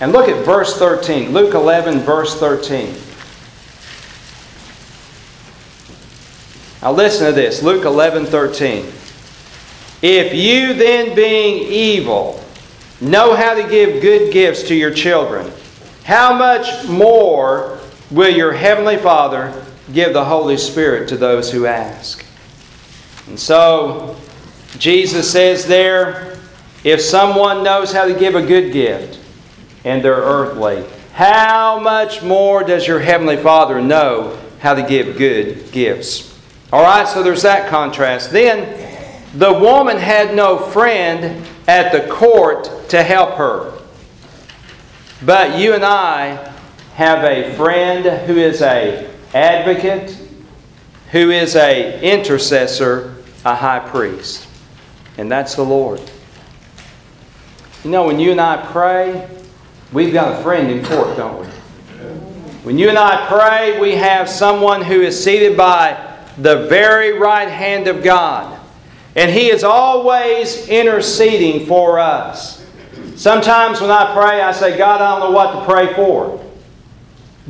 And 0.00 0.12
look 0.12 0.28
at 0.28 0.44
verse 0.44 0.78
13. 0.78 1.32
Luke 1.32 1.54
11, 1.54 2.00
verse 2.00 2.38
13. 2.38 2.94
Now 6.84 6.92
listen 6.92 7.26
to 7.26 7.32
this 7.32 7.62
Luke 7.62 7.86
11, 7.86 8.26
13. 8.26 8.84
If 10.02 10.34
you 10.34 10.74
then, 10.74 11.16
being 11.16 11.66
evil, 11.72 12.44
know 13.00 13.34
how 13.34 13.54
to 13.54 13.66
give 13.66 14.02
good 14.02 14.30
gifts 14.30 14.64
to 14.64 14.74
your 14.74 14.92
children, 14.92 15.50
how 16.04 16.36
much 16.36 16.86
more 16.86 17.80
will 18.10 18.28
your 18.28 18.52
Heavenly 18.52 18.98
Father 18.98 19.64
give 19.94 20.12
the 20.12 20.26
Holy 20.26 20.58
Spirit 20.58 21.08
to 21.08 21.16
those 21.16 21.50
who 21.50 21.64
ask? 21.64 22.22
And 23.28 23.40
so, 23.40 24.16
Jesus 24.76 25.32
says 25.32 25.66
there, 25.66 26.36
if 26.84 27.00
someone 27.00 27.64
knows 27.64 27.92
how 27.92 28.04
to 28.04 28.12
give 28.12 28.34
a 28.34 28.44
good 28.44 28.74
gift, 28.74 29.18
and 29.84 30.04
they're 30.04 30.14
earthly. 30.14 30.84
How 31.12 31.78
much 31.78 32.22
more 32.22 32.64
does 32.64 32.86
your 32.86 33.00
Heavenly 33.00 33.36
Father 33.36 33.80
know 33.80 34.38
how 34.58 34.74
to 34.74 34.82
give 34.82 35.16
good 35.16 35.70
gifts? 35.72 36.33
All 36.74 36.82
right, 36.82 37.06
so 37.06 37.22
there's 37.22 37.42
that 37.42 37.70
contrast. 37.70 38.32
Then, 38.32 38.98
the 39.34 39.52
woman 39.52 39.96
had 39.96 40.34
no 40.34 40.58
friend 40.58 41.46
at 41.68 41.92
the 41.92 42.12
court 42.12 42.88
to 42.88 43.04
help 43.04 43.36
her. 43.36 43.78
But 45.24 45.56
you 45.56 45.74
and 45.74 45.84
I 45.84 46.52
have 46.96 47.22
a 47.22 47.54
friend 47.54 48.26
who 48.26 48.38
is 48.38 48.60
a 48.60 49.08
advocate, 49.32 50.18
who 51.12 51.30
is 51.30 51.54
a 51.54 52.00
intercessor, 52.00 53.14
a 53.44 53.54
high 53.54 53.78
priest. 53.78 54.48
And 55.16 55.30
that's 55.30 55.54
the 55.54 55.64
Lord. 55.64 56.00
You 57.84 57.90
know, 57.92 58.04
when 58.08 58.18
you 58.18 58.32
and 58.32 58.40
I 58.40 58.66
pray, 58.72 59.28
We've 59.94 60.12
got 60.12 60.40
a 60.40 60.42
friend 60.42 60.72
in 60.72 60.84
court, 60.84 61.16
don't 61.16 61.38
we? 61.38 61.46
When 62.64 62.78
you 62.78 62.88
and 62.88 62.98
I 62.98 63.28
pray, 63.28 63.78
we 63.78 63.92
have 63.92 64.28
someone 64.28 64.82
who 64.82 65.02
is 65.02 65.22
seated 65.22 65.56
by 65.56 66.13
the 66.38 66.66
very 66.66 67.18
right 67.18 67.48
hand 67.48 67.86
of 67.86 68.02
God. 68.02 68.60
And 69.16 69.30
He 69.30 69.50
is 69.50 69.64
always 69.64 70.68
interceding 70.68 71.66
for 71.66 71.98
us. 71.98 72.64
Sometimes 73.16 73.80
when 73.80 73.90
I 73.90 74.12
pray, 74.12 74.40
I 74.40 74.52
say, 74.52 74.76
God, 74.76 75.00
I 75.00 75.18
don't 75.18 75.30
know 75.30 75.36
what 75.36 75.60
to 75.60 75.72
pray 75.72 75.94
for. 75.94 76.44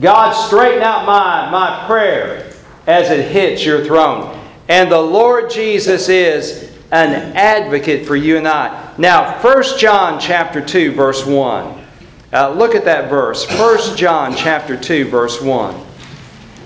God, 0.01 0.33
straighten 0.33 0.83
out 0.83 1.07
my, 1.07 1.51
my 1.51 1.87
prayer 1.87 2.53
as 2.87 3.11
it 3.11 3.31
hits 3.31 3.64
your 3.64 3.85
throne. 3.85 4.38
And 4.68 4.90
the 4.90 5.01
Lord 5.01 5.51
Jesus 5.51 6.09
is 6.09 6.73
an 6.90 7.37
advocate 7.37 8.07
for 8.07 8.16
you 8.16 8.37
and 8.37 8.47
I. 8.47 8.94
Now, 8.99 9.40
1 9.40 9.79
John 9.79 10.20
chapter 10.20 10.64
2, 10.64 10.92
verse 10.92 11.25
1. 11.25 11.85
Uh, 12.33 12.51
look 12.51 12.75
at 12.75 12.85
that 12.85 13.09
verse, 13.09 13.47
1 13.49 13.97
John 13.97 14.35
chapter 14.37 14.77
2, 14.77 15.09
verse 15.09 15.40
1. 15.40 15.84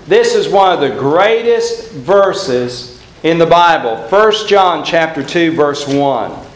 This 0.09 0.33
is 0.33 0.49
one 0.49 0.73
of 0.73 0.79
the 0.79 0.97
greatest 0.97 1.91
verses 1.91 2.99
in 3.21 3.37
the 3.37 3.45
Bible. 3.45 3.95
1 3.95 4.47
John 4.47 4.83
chapter 4.83 5.23
2, 5.23 5.51
verse 5.51 5.87
1. 5.87 6.47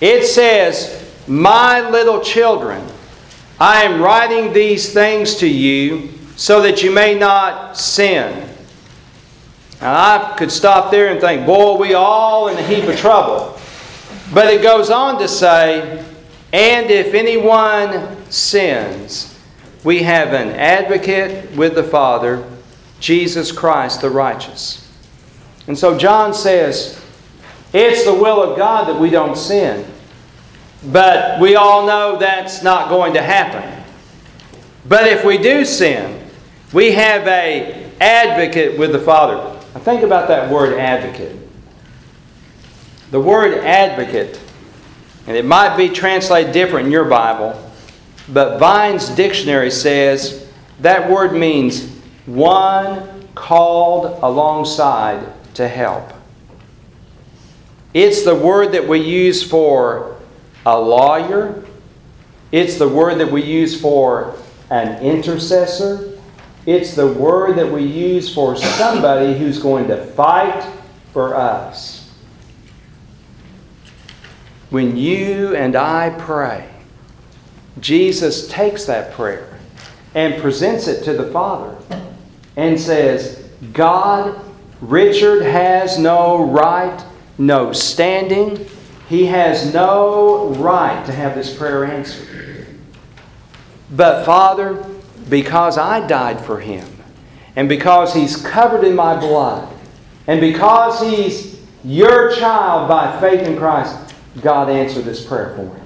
It 0.00 0.24
says, 0.24 1.06
My 1.26 1.86
little 1.90 2.22
children, 2.22 2.82
I 3.60 3.82
am 3.82 4.00
writing 4.00 4.54
these 4.54 4.90
things 4.90 5.34
to 5.36 5.46
you 5.46 6.08
so 6.34 6.62
that 6.62 6.82
you 6.82 6.90
may 6.90 7.14
not 7.14 7.76
sin. 7.76 8.48
Now, 9.82 9.92
I 9.92 10.34
could 10.38 10.50
stop 10.50 10.90
there 10.90 11.12
and 11.12 11.20
think, 11.20 11.44
boy, 11.44 11.76
we 11.76 11.92
all 11.92 12.48
in 12.48 12.56
a 12.56 12.62
heap 12.62 12.84
of 12.84 12.96
trouble. 12.96 13.60
But 14.32 14.46
it 14.46 14.62
goes 14.62 14.88
on 14.88 15.20
to 15.20 15.28
say, 15.28 16.02
and 16.54 16.90
if 16.90 17.12
anyone 17.12 18.16
sins, 18.30 19.31
we 19.84 20.02
have 20.02 20.32
an 20.32 20.50
advocate 20.50 21.56
with 21.56 21.74
the 21.74 21.82
Father, 21.82 22.48
Jesus 23.00 23.50
Christ 23.50 24.00
the 24.00 24.10
righteous. 24.10 24.88
And 25.66 25.78
so 25.78 25.98
John 25.98 26.34
says, 26.34 27.02
It's 27.72 28.04
the 28.04 28.14
will 28.14 28.42
of 28.42 28.56
God 28.56 28.88
that 28.88 29.00
we 29.00 29.10
don't 29.10 29.36
sin. 29.36 29.86
But 30.90 31.40
we 31.40 31.54
all 31.54 31.86
know 31.86 32.16
that's 32.18 32.62
not 32.62 32.88
going 32.88 33.14
to 33.14 33.22
happen. 33.22 33.84
But 34.88 35.06
if 35.06 35.24
we 35.24 35.38
do 35.38 35.64
sin, 35.64 36.28
we 36.72 36.92
have 36.92 37.26
a 37.28 37.90
advocate 38.00 38.78
with 38.78 38.92
the 38.92 38.98
Father. 38.98 39.36
Now 39.74 39.80
think 39.80 40.02
about 40.02 40.28
that 40.28 40.50
word 40.50 40.78
advocate. 40.78 41.36
The 43.12 43.20
word 43.20 43.58
advocate, 43.58 44.40
and 45.26 45.36
it 45.36 45.44
might 45.44 45.76
be 45.76 45.88
translated 45.88 46.52
different 46.52 46.86
in 46.86 46.92
your 46.92 47.04
Bible, 47.04 47.71
but 48.28 48.58
Vine's 48.58 49.08
dictionary 49.10 49.70
says 49.70 50.46
that 50.80 51.10
word 51.10 51.32
means 51.32 51.88
one 52.26 53.28
called 53.34 54.18
alongside 54.22 55.32
to 55.54 55.68
help. 55.68 56.12
It's 57.94 58.22
the 58.22 58.34
word 58.34 58.72
that 58.72 58.86
we 58.86 59.00
use 59.00 59.42
for 59.42 60.16
a 60.64 60.78
lawyer. 60.78 61.64
It's 62.50 62.78
the 62.78 62.88
word 62.88 63.18
that 63.18 63.30
we 63.30 63.42
use 63.42 63.78
for 63.78 64.36
an 64.70 65.02
intercessor. 65.02 66.18
It's 66.64 66.94
the 66.94 67.06
word 67.06 67.56
that 67.58 67.70
we 67.70 67.84
use 67.84 68.32
for 68.32 68.56
somebody 68.56 69.36
who's 69.36 69.58
going 69.58 69.88
to 69.88 70.06
fight 70.06 70.64
for 71.12 71.34
us. 71.34 72.10
When 74.70 74.96
you 74.96 75.54
and 75.54 75.76
I 75.76 76.10
pray, 76.18 76.71
Jesus 77.80 78.48
takes 78.48 78.84
that 78.84 79.12
prayer 79.12 79.48
and 80.14 80.40
presents 80.40 80.88
it 80.88 81.04
to 81.04 81.14
the 81.14 81.30
Father 81.30 81.76
and 82.56 82.78
says, 82.78 83.48
God, 83.72 84.38
Richard 84.80 85.42
has 85.42 85.98
no 85.98 86.44
right, 86.44 87.02
no 87.38 87.72
standing. 87.72 88.66
He 89.08 89.26
has 89.26 89.72
no 89.72 90.48
right 90.54 91.04
to 91.06 91.12
have 91.12 91.34
this 91.34 91.56
prayer 91.56 91.84
answered. 91.84 92.66
But 93.90 94.24
Father, 94.24 94.84
because 95.28 95.78
I 95.78 96.06
died 96.06 96.40
for 96.40 96.60
him, 96.60 96.88
and 97.56 97.68
because 97.68 98.14
he's 98.14 98.36
covered 98.36 98.84
in 98.84 98.96
my 98.96 99.18
blood, 99.18 99.72
and 100.26 100.40
because 100.40 101.00
he's 101.00 101.60
your 101.84 102.34
child 102.34 102.88
by 102.88 103.20
faith 103.20 103.46
in 103.46 103.56
Christ, 103.56 104.14
God 104.40 104.70
answer 104.70 105.02
this 105.02 105.24
prayer 105.24 105.54
for 105.54 105.64
me. 105.64 105.81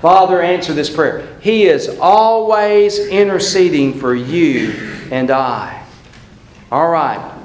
Father, 0.00 0.40
answer 0.40 0.72
this 0.72 0.88
prayer. 0.88 1.36
He 1.40 1.64
is 1.64 1.98
always 2.00 2.98
interceding 2.98 3.98
for 3.98 4.14
you 4.14 4.72
and 5.10 5.30
I. 5.30 5.84
All 6.72 6.88
right. 6.88 7.38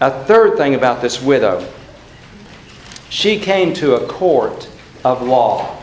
A 0.00 0.24
third 0.24 0.56
thing 0.56 0.74
about 0.74 1.00
this 1.00 1.22
widow 1.22 1.68
she 3.12 3.38
came 3.38 3.74
to 3.74 3.94
a 3.94 4.06
court 4.06 4.70
of 5.04 5.20
law. 5.20 5.76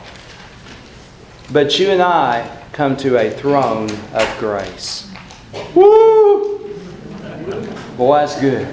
But 1.52 1.78
you 1.78 1.92
and 1.92 2.02
I 2.02 2.58
come 2.74 2.98
to 2.98 3.18
a 3.18 3.30
throne 3.30 3.92
of 4.14 4.36
grace. 4.40 5.12
Woo! 5.76 6.58
Boy, 7.96 8.18
that's 8.18 8.42
good. 8.42 8.68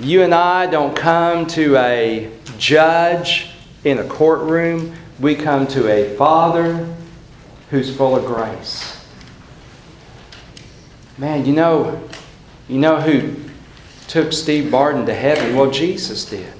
You 0.00 0.22
and 0.22 0.34
I 0.34 0.66
don't 0.66 0.96
come 0.96 1.46
to 1.48 1.76
a 1.76 2.32
judge 2.58 3.51
in 3.84 3.98
a 3.98 4.04
courtroom. 4.04 4.94
We 5.20 5.34
come 5.34 5.66
to 5.68 5.88
a 5.88 6.16
Father 6.16 6.94
who's 7.70 7.94
full 7.94 8.16
of 8.16 8.24
grace. 8.24 9.04
Man, 11.18 11.44
you 11.44 11.52
know, 11.52 12.02
you 12.68 12.78
know 12.78 13.00
who 13.00 13.34
took 14.08 14.32
Steve 14.32 14.70
Barton 14.70 15.06
to 15.06 15.14
heaven? 15.14 15.56
Well, 15.56 15.70
Jesus 15.70 16.24
did. 16.24 16.52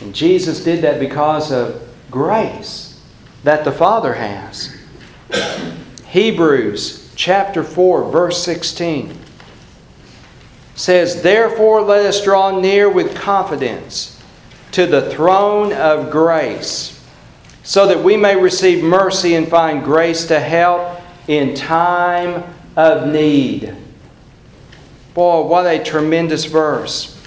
And 0.00 0.14
Jesus 0.14 0.62
did 0.62 0.82
that 0.82 1.00
because 1.00 1.50
of 1.50 1.82
grace 2.10 3.00
that 3.44 3.64
the 3.64 3.72
Father 3.72 4.14
has. 4.14 4.76
Hebrews 6.06 7.12
chapter 7.16 7.62
4, 7.64 8.10
verse 8.10 8.42
16 8.44 9.18
says, 10.76 11.22
Therefore 11.22 11.80
let 11.80 12.06
us 12.06 12.22
draw 12.22 12.60
near 12.60 12.88
with 12.88 13.16
confidence 13.16 14.22
to 14.72 14.86
the 14.86 15.10
throne 15.10 15.72
of 15.72 16.10
grace, 16.10 17.02
so 17.62 17.86
that 17.88 18.04
we 18.04 18.16
may 18.16 18.36
receive 18.40 18.84
mercy 18.84 19.34
and 19.34 19.48
find 19.48 19.82
grace 19.82 20.26
to 20.26 20.38
help 20.38 21.00
in 21.26 21.54
time 21.54 22.44
of 22.76 23.10
need. 23.10 23.74
Boy, 25.14 25.42
what 25.42 25.66
a 25.66 25.82
tremendous 25.82 26.44
verse. 26.44 27.18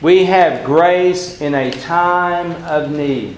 We 0.00 0.24
have 0.26 0.64
grace 0.64 1.40
in 1.40 1.54
a 1.54 1.72
time 1.72 2.52
of 2.62 2.92
need. 2.92 3.36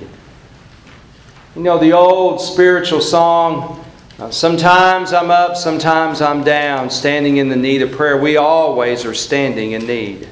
You 1.57 1.62
know, 1.62 1.79
the 1.79 1.94
old 1.94 2.40
spiritual 2.42 3.00
song, 3.00 3.79
uh, 4.20 4.30
sometimes 4.30 5.14
I'm 5.14 5.30
up, 5.30 5.56
sometimes 5.56 6.20
I'm 6.20 6.44
down, 6.44 6.90
standing 6.90 7.38
in 7.38 7.48
the 7.48 7.56
need 7.56 7.80
of 7.80 7.90
prayer. 7.92 8.18
We 8.18 8.37
always 8.37 9.06
are 9.06 9.14
standing 9.14 9.72
in 9.72 9.87
need. 9.87 10.28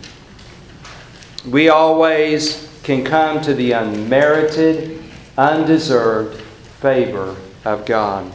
We 1.47 1.71
always 1.71 2.69
can 2.83 3.03
come 3.03 3.41
to 3.41 3.55
the 3.55 3.73
unmerited, 3.73 5.03
undeserved 5.39 6.39
favor 6.81 7.35
of 7.65 7.87
God. 7.87 8.31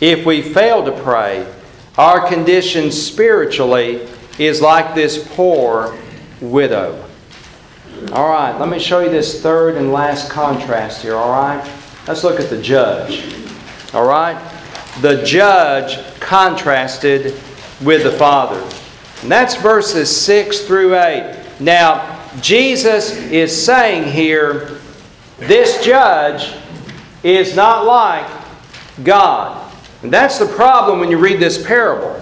If 0.00 0.24
we 0.24 0.40
fail 0.40 0.84
to 0.84 0.92
pray, 1.02 1.52
our 1.98 2.28
condition 2.28 2.92
spiritually 2.92 4.08
is 4.38 4.60
like 4.60 4.94
this 4.94 5.26
poor 5.34 5.98
widow. 6.40 7.04
All 8.12 8.28
right, 8.28 8.56
let 8.56 8.68
me 8.68 8.78
show 8.78 9.00
you 9.00 9.10
this 9.10 9.42
third 9.42 9.76
and 9.76 9.92
last 9.92 10.30
contrast 10.30 11.02
here, 11.02 11.16
all 11.16 11.32
right? 11.32 11.68
Let's 12.06 12.22
look 12.22 12.38
at 12.38 12.50
the 12.50 12.62
judge. 12.62 13.41
All 13.94 14.06
right? 14.06 14.40
The 15.00 15.22
judge 15.24 15.98
contrasted 16.20 17.34
with 17.82 18.04
the 18.04 18.12
Father. 18.12 18.60
And 19.22 19.30
that's 19.30 19.54
verses 19.56 20.14
6 20.24 20.62
through 20.62 20.96
8. 20.96 21.60
Now, 21.60 22.20
Jesus 22.40 23.16
is 23.16 23.64
saying 23.64 24.10
here, 24.10 24.78
this 25.38 25.84
judge 25.84 26.54
is 27.22 27.54
not 27.54 27.84
like 27.84 28.30
God. 29.04 29.72
And 30.02 30.12
that's 30.12 30.38
the 30.38 30.46
problem 30.46 30.98
when 30.98 31.10
you 31.10 31.18
read 31.18 31.38
this 31.38 31.64
parable. 31.64 32.20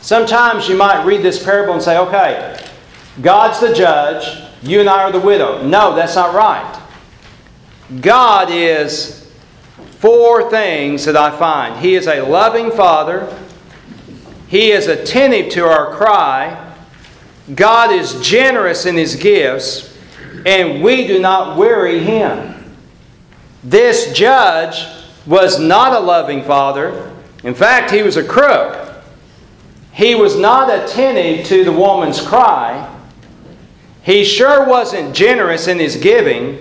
Sometimes 0.00 0.68
you 0.68 0.76
might 0.76 1.04
read 1.04 1.22
this 1.22 1.42
parable 1.42 1.74
and 1.74 1.82
say, 1.82 1.98
okay, 1.98 2.62
God's 3.22 3.60
the 3.60 3.74
judge, 3.74 4.42
you 4.62 4.80
and 4.80 4.88
I 4.88 5.02
are 5.02 5.12
the 5.12 5.20
widow. 5.20 5.66
No, 5.66 5.94
that's 5.94 6.14
not 6.14 6.34
right. 6.34 6.80
God 8.00 8.50
is 8.50 9.23
four 10.04 10.50
things 10.50 11.06
that 11.06 11.16
I 11.16 11.30
find. 11.30 11.80
He 11.80 11.94
is 11.94 12.06
a 12.06 12.20
loving 12.20 12.70
Father, 12.70 13.34
He 14.48 14.70
is 14.70 14.86
attentive 14.86 15.50
to 15.52 15.64
our 15.64 15.96
cry, 15.96 16.74
God 17.54 17.90
is 17.90 18.20
generous 18.20 18.84
in 18.84 18.98
His 18.98 19.16
gifts, 19.16 19.96
and 20.44 20.82
we 20.82 21.06
do 21.06 21.18
not 21.18 21.56
weary 21.56 22.00
Him. 22.00 22.76
This 23.62 24.12
judge 24.12 24.84
was 25.24 25.58
not 25.58 25.94
a 25.94 26.00
loving 26.00 26.42
Father. 26.42 27.10
In 27.42 27.54
fact, 27.54 27.90
he 27.90 28.02
was 28.02 28.18
a 28.18 28.24
crook. 28.24 29.02
He 29.92 30.14
was 30.14 30.36
not 30.36 30.68
attentive 30.68 31.46
to 31.46 31.64
the 31.64 31.72
woman's 31.72 32.20
cry. 32.20 32.94
He 34.02 34.22
sure 34.22 34.68
wasn't 34.68 35.14
generous 35.14 35.66
in 35.66 35.78
his 35.78 35.96
giving 35.96 36.58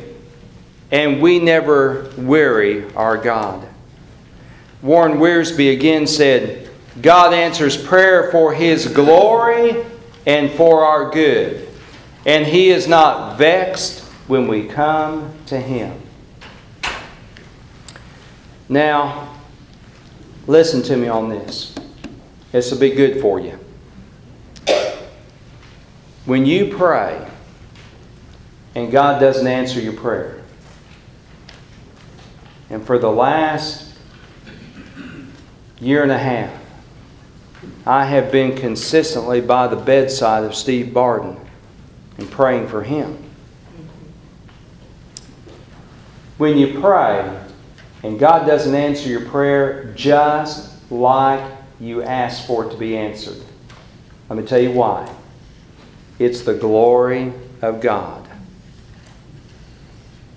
and 0.93 1.19
we 1.19 1.39
never 1.39 2.07
weary 2.17 2.85
our 2.93 3.17
God. 3.17 3.67
Warren 4.83 5.13
Wiersbe 5.13 5.73
again 5.73 6.05
said, 6.05 6.69
God 7.01 7.33
answers 7.33 7.75
prayer 7.75 8.29
for 8.31 8.53
His 8.53 8.87
glory 8.87 9.83
and 10.27 10.51
for 10.51 10.85
our 10.85 11.09
good, 11.09 11.67
and 12.27 12.45
He 12.45 12.69
is 12.69 12.87
not 12.87 13.39
vexed 13.39 14.01
when 14.27 14.47
we 14.47 14.67
come 14.67 15.33
to 15.47 15.59
Him. 15.59 15.99
Now, 18.69 19.35
listen 20.45 20.83
to 20.83 20.95
me 20.95 21.07
on 21.07 21.27
this. 21.27 21.73
This 22.51 22.69
will 22.71 22.79
be 22.79 22.91
good 22.91 23.19
for 23.19 23.39
you. 23.39 23.57
When 26.25 26.45
you 26.45 26.75
pray 26.77 27.27
and 28.75 28.91
God 28.91 29.19
doesn't 29.19 29.47
answer 29.47 29.81
your 29.81 29.93
prayer, 29.93 30.42
and 32.73 32.83
for 32.83 32.97
the 32.97 33.11
last 33.11 33.87
year 35.79 36.01
and 36.01 36.11
a 36.11 36.17
half, 36.17 36.51
I 37.85 38.05
have 38.05 38.31
been 38.31 38.57
consistently 38.57 39.41
by 39.41 39.67
the 39.67 39.75
bedside 39.75 40.43
of 40.43 40.55
Steve 40.55 40.91
Barton 40.91 41.39
and 42.17 42.31
praying 42.31 42.69
for 42.69 42.81
him. 42.81 43.23
When 46.39 46.57
you 46.57 46.79
pray 46.79 47.39
and 48.01 48.17
God 48.17 48.47
doesn't 48.47 48.73
answer 48.73 49.07
your 49.07 49.29
prayer 49.29 49.93
just 49.95 50.73
like 50.91 51.43
you 51.79 52.01
asked 52.01 52.47
for 52.47 52.65
it 52.65 52.71
to 52.71 52.77
be 52.77 52.97
answered, 52.97 53.37
Let 54.29 54.39
me 54.39 54.45
tell 54.47 54.59
you 54.59 54.71
why. 54.71 55.13
It's 56.17 56.41
the 56.41 56.55
glory 56.55 57.33
of 57.61 57.81
God. 57.81 58.22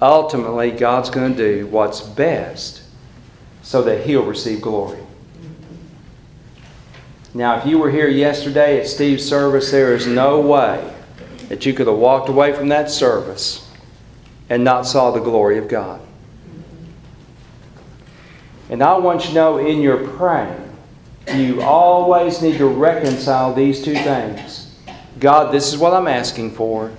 Ultimately, 0.00 0.72
God's 0.72 1.08
going 1.08 1.34
to 1.34 1.60
do 1.60 1.66
what's 1.68 2.00
best 2.00 2.82
so 3.62 3.82
that 3.82 4.04
He'll 4.06 4.24
receive 4.24 4.60
glory. 4.60 5.00
Now, 7.32 7.58
if 7.58 7.66
you 7.66 7.78
were 7.78 7.90
here 7.90 8.08
yesterday 8.08 8.80
at 8.80 8.86
Steve's 8.86 9.24
service, 9.26 9.70
there 9.70 9.94
is 9.94 10.06
no 10.06 10.40
way 10.40 10.92
that 11.48 11.64
you 11.64 11.72
could 11.72 11.86
have 11.86 11.96
walked 11.96 12.28
away 12.28 12.52
from 12.52 12.68
that 12.68 12.90
service 12.90 13.70
and 14.48 14.62
not 14.64 14.86
saw 14.86 15.10
the 15.10 15.20
glory 15.20 15.58
of 15.58 15.68
God. 15.68 16.00
And 18.68 18.82
I 18.82 18.98
want 18.98 19.22
you 19.22 19.28
to 19.28 19.34
know 19.34 19.58
in 19.58 19.80
your 19.80 20.08
praying, 20.08 20.62
you 21.34 21.62
always 21.62 22.42
need 22.42 22.58
to 22.58 22.66
reconcile 22.66 23.54
these 23.54 23.82
two 23.82 23.94
things. 23.94 24.74
God, 25.18 25.52
this 25.52 25.72
is 25.72 25.78
what 25.78 25.92
I'm 25.92 26.08
asking 26.08 26.52
for, 26.52 26.92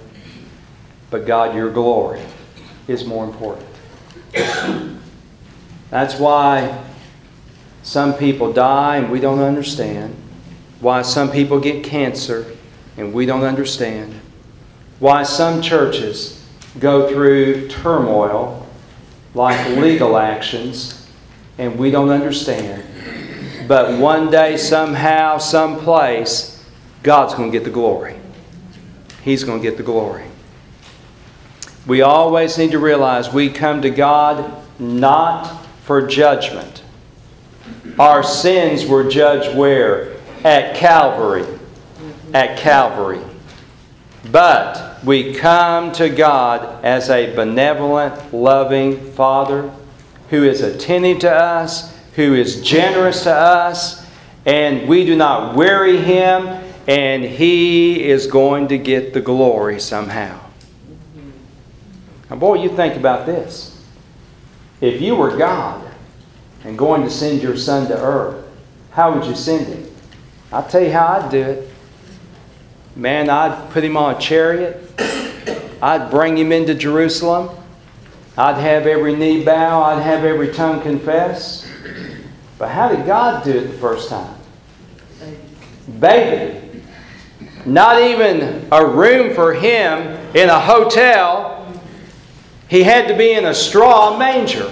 but 1.10 1.26
God, 1.26 1.56
your 1.56 1.72
glory 1.72 2.22
is 2.88 3.06
more 3.06 3.26
important. 3.26 3.68
That's 5.90 6.20
why 6.20 6.84
some 7.84 8.14
people 8.14 8.52
die 8.52 8.98
and 8.98 9.12
we 9.12 9.20
don't 9.20 9.40
understand. 9.40 10.16
Why 10.80 11.02
some 11.02 11.32
people 11.32 11.60
get 11.60 11.84
cancer 11.84 12.46
and 12.98 13.14
we 13.14 13.26
don't 13.26 13.44
understand. 13.44 14.14
Why 15.00 15.24
some 15.24 15.62
churches 15.62 16.46
go 16.80 17.10
through 17.10 17.70
turmoil 17.70 18.68
like 19.34 19.78
legal 19.78 20.18
actions 20.18 21.08
and 21.58 21.78
we 21.78 21.92
don't 21.92 22.10
understand. 22.10 22.84
But 23.68 24.00
one 24.00 24.32
day, 24.32 24.58
somehow, 24.58 25.38
someplace, 25.40 26.64
God's 27.04 27.34
going 27.34 27.52
to 27.52 27.58
get 27.58 27.66
the 27.66 27.72
glory. 27.72 28.18
He's 29.24 29.44
going 29.44 29.62
to 29.62 29.64
get 29.64 29.78
the 29.78 29.84
glory. 29.84 30.27
We 31.88 32.02
always 32.02 32.58
need 32.58 32.72
to 32.72 32.80
realize 32.80 33.32
we 33.32 33.50
come 33.50 33.82
to 33.82 33.90
God 33.90 34.54
not 34.78 35.66
for 35.84 36.06
judgment. 36.06 36.84
Our 37.98 38.24
sins 38.24 38.86
were 38.86 39.10
judged 39.10 39.58
where? 39.58 40.18
At 40.44 40.76
Calvary. 40.76 41.46
At 42.34 42.60
Calvary. 42.60 43.22
But 44.32 45.04
we 45.04 45.34
come 45.34 45.94
to 45.94 46.10
God 46.10 46.84
as 46.84 47.10
a 47.10 47.34
benevolent, 47.34 48.34
loving 48.34 49.14
Father 49.14 49.72
who 50.30 50.44
is 50.44 50.62
attentive 50.62 51.20
to 51.20 51.32
us, 51.32 51.96
who 52.16 52.34
is 52.34 52.62
generous 52.62 53.24
to 53.24 53.34
us, 53.34 54.06
and 54.46 54.88
we 54.88 55.06
do 55.06 55.16
not 55.16 55.56
weary 55.56 55.98
Him, 55.98 56.48
and 56.88 57.24
He 57.24 58.04
is 58.04 58.28
going 58.28 58.68
to 58.70 58.78
get 58.78 59.14
the 59.14 59.22
glory 59.22 59.80
somehow. 59.80 60.47
Now, 62.30 62.36
boy, 62.36 62.56
you 62.56 62.70
think 62.70 62.96
about 62.96 63.26
this. 63.26 63.82
If 64.82 65.02
you 65.02 65.16
were 65.16 65.36
God 65.36 65.90
and 66.64 66.78
going 66.78 67.04
to 67.04 67.10
send 67.10 67.42
your 67.42 67.58
Son 67.58 67.88
to 67.88 67.98
earth, 67.98 68.46
how 68.92 69.14
would 69.14 69.26
you 69.26 69.36
send 69.36 69.68
him? 69.68 69.90
I'll 70.52 70.68
tell 70.68 70.82
you 70.82 70.92
how 70.92 71.08
I'd 71.08 71.32
do 71.32 71.42
it. 71.42 71.70
Man, 72.96 73.30
I'd 73.30 73.70
put 73.72 73.84
him 73.84 73.96
on 73.96 74.16
a 74.16 74.20
chariot. 74.20 74.84
I'd 75.82 76.10
bring 76.10 76.38
him 76.38 76.52
into 76.52 76.74
Jerusalem. 76.74 77.56
I'd 78.38 78.58
have 78.58 78.88
every 78.88 79.16
knee 79.16 79.44
bow. 79.44 79.84
I'd 79.84 80.02
have 80.02 80.26
every 80.26 80.52
tongue 80.52 80.82
confess. 80.82 81.70
But 82.58 82.70
how 82.70 82.90
did 82.90 83.06
God 83.06 83.44
do 83.44 83.52
it 83.52 83.68
the 83.68 83.78
first 83.78 84.10
time? 84.10 84.36
Baby. 86.00 86.84
Not 87.66 88.02
even 88.02 88.68
a 88.72 88.86
room 88.86 89.36
for 89.36 89.54
him 89.54 90.02
in 90.36 90.50
a 90.50 90.60
hotel. 90.60 91.57
He 92.70 92.84
had 92.84 93.08
to 93.08 93.18
be 93.18 93.32
in 93.32 93.46
a 93.46 93.54
straw 93.54 94.18
manger. 94.18 94.72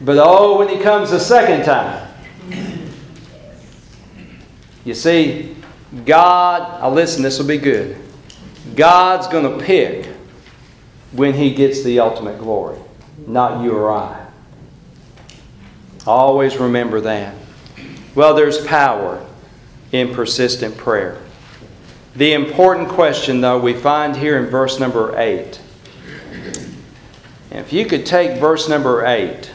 But 0.00 0.18
oh, 0.18 0.58
when 0.58 0.68
he 0.68 0.78
comes 0.78 1.10
the 1.10 1.20
second 1.20 1.64
time. 1.64 2.08
You 4.84 4.94
see, 4.94 5.56
God, 6.04 6.80
now 6.80 6.90
listen, 6.90 7.22
this 7.22 7.38
will 7.38 7.46
be 7.46 7.58
good. 7.58 7.96
God's 8.76 9.28
going 9.28 9.58
to 9.58 9.64
pick 9.64 10.06
when 11.12 11.34
He 11.34 11.54
gets 11.54 11.82
the 11.82 12.00
ultimate 12.00 12.38
glory, 12.38 12.78
not 13.26 13.62
you 13.62 13.76
or 13.76 13.92
I. 13.92 14.26
Always 16.06 16.56
remember 16.56 17.00
that. 17.02 17.34
Well, 18.14 18.34
there's 18.34 18.64
power 18.66 19.24
in 19.92 20.14
persistent 20.14 20.76
prayer. 20.76 21.20
The 22.16 22.32
important 22.32 22.88
question, 22.88 23.40
though, 23.40 23.58
we 23.58 23.72
find 23.72 24.16
here 24.16 24.38
in 24.38 24.46
verse 24.46 24.78
number 24.78 25.18
8. 25.18 25.60
If 27.54 27.72
you 27.72 27.86
could 27.86 28.04
take 28.04 28.40
verse 28.40 28.68
number 28.68 29.06
8 29.06 29.48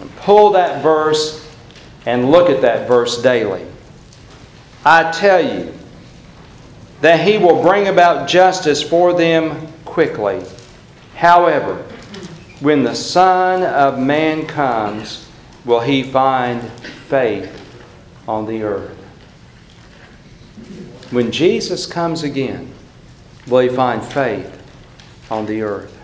and 0.00 0.16
pull 0.16 0.50
that 0.50 0.82
verse 0.82 1.50
and 2.04 2.30
look 2.30 2.50
at 2.50 2.60
that 2.60 2.86
verse 2.86 3.22
daily. 3.22 3.64
I 4.84 5.10
tell 5.12 5.40
you 5.40 5.72
that 7.00 7.26
he 7.26 7.38
will 7.38 7.62
bring 7.62 7.88
about 7.88 8.28
justice 8.28 8.82
for 8.82 9.14
them 9.14 9.72
quickly. 9.86 10.42
However, 11.14 11.76
when 12.60 12.84
the 12.84 12.94
Son 12.94 13.62
of 13.62 13.98
Man 13.98 14.46
comes, 14.46 15.26
will 15.64 15.80
he 15.80 16.02
find 16.02 16.62
faith 17.08 17.64
on 18.28 18.44
the 18.44 18.62
earth? 18.62 18.94
When 21.10 21.32
Jesus 21.32 21.86
comes 21.86 22.22
again, 22.22 22.74
will 23.46 23.60
he 23.60 23.70
find 23.70 24.04
faith 24.04 24.57
on 25.30 25.46
the 25.46 25.62
earth? 25.62 25.94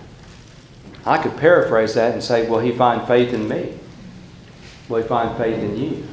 I 1.07 1.19
could 1.19 1.37
paraphrase 1.37 1.95
that 1.95 2.13
and 2.13 2.23
say, 2.23 2.49
Will 2.49 2.61
he 2.61 2.73
find 2.73 3.07
faith 3.07 3.33
in 3.33 3.49
me? 3.49 3.79
Will 4.89 5.03
he 5.03 5.09
find 5.09 5.37
faith 5.37 5.59
in 5.59 5.77
you? 5.77 6.07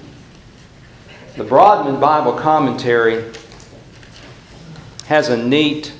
The 1.35 1.43
Broadman 1.43 1.99
Bible 1.99 2.33
Commentary 2.33 3.31
has 5.05 5.29
a 5.29 5.37
neat, 5.37 5.93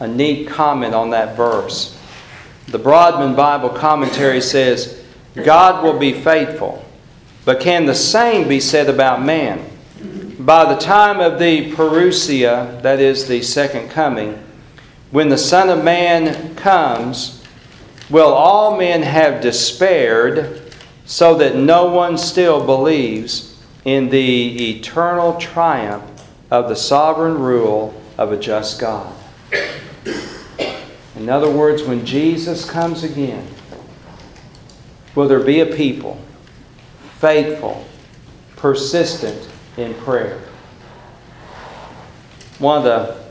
a 0.00 0.08
neat 0.08 0.48
comment 0.48 0.94
on 0.94 1.10
that 1.10 1.36
verse. 1.36 1.98
The 2.68 2.78
Broadman 2.78 3.34
Bible 3.36 3.68
Commentary 3.68 4.40
says, 4.40 5.04
God 5.34 5.84
will 5.84 5.98
be 5.98 6.12
faithful, 6.12 6.84
but 7.44 7.60
can 7.60 7.86
the 7.86 7.94
same 7.94 8.48
be 8.48 8.60
said 8.60 8.88
about 8.88 9.22
man? 9.24 9.68
By 10.38 10.72
the 10.72 10.80
time 10.80 11.20
of 11.20 11.38
the 11.38 11.72
parousia, 11.72 12.82
that 12.82 12.98
is 12.98 13.28
the 13.28 13.42
second 13.42 13.90
coming, 13.90 14.42
when 15.12 15.28
the 15.28 15.38
Son 15.38 15.68
of 15.68 15.84
Man 15.84 16.54
comes, 16.56 17.44
will 18.10 18.32
all 18.32 18.78
men 18.78 19.02
have 19.02 19.42
despaired 19.42 20.62
so 21.04 21.34
that 21.36 21.54
no 21.54 21.86
one 21.86 22.16
still 22.16 22.64
believes 22.64 23.62
in 23.84 24.08
the 24.08 24.70
eternal 24.70 25.34
triumph 25.38 26.02
of 26.50 26.68
the 26.68 26.76
sovereign 26.76 27.38
rule 27.38 28.00
of 28.16 28.32
a 28.32 28.38
just 28.38 28.80
God. 28.80 29.14
In 31.14 31.28
other 31.28 31.50
words, 31.50 31.82
when 31.82 32.06
Jesus 32.06 32.68
comes 32.68 33.04
again, 33.04 33.46
will 35.14 35.28
there 35.28 35.40
be 35.40 35.60
a 35.60 35.66
people 35.66 36.18
faithful, 37.18 37.86
persistent 38.56 39.48
in 39.76 39.92
prayer? 39.94 40.40
One 42.58 42.78
of 42.78 42.84
the 42.84 43.21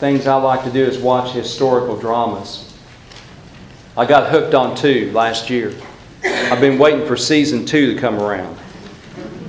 things 0.00 0.26
I 0.26 0.34
like 0.36 0.64
to 0.64 0.70
do 0.70 0.82
is 0.82 0.96
watch 0.96 1.32
historical 1.32 1.94
dramas. 1.94 2.74
I 3.98 4.06
got 4.06 4.30
hooked 4.30 4.54
on 4.54 4.74
two 4.74 5.12
last 5.12 5.50
year. 5.50 5.74
I've 6.24 6.60
been 6.60 6.78
waiting 6.78 7.06
for 7.06 7.18
season 7.18 7.66
two 7.66 7.94
to 7.94 8.00
come 8.00 8.18
around. 8.18 8.56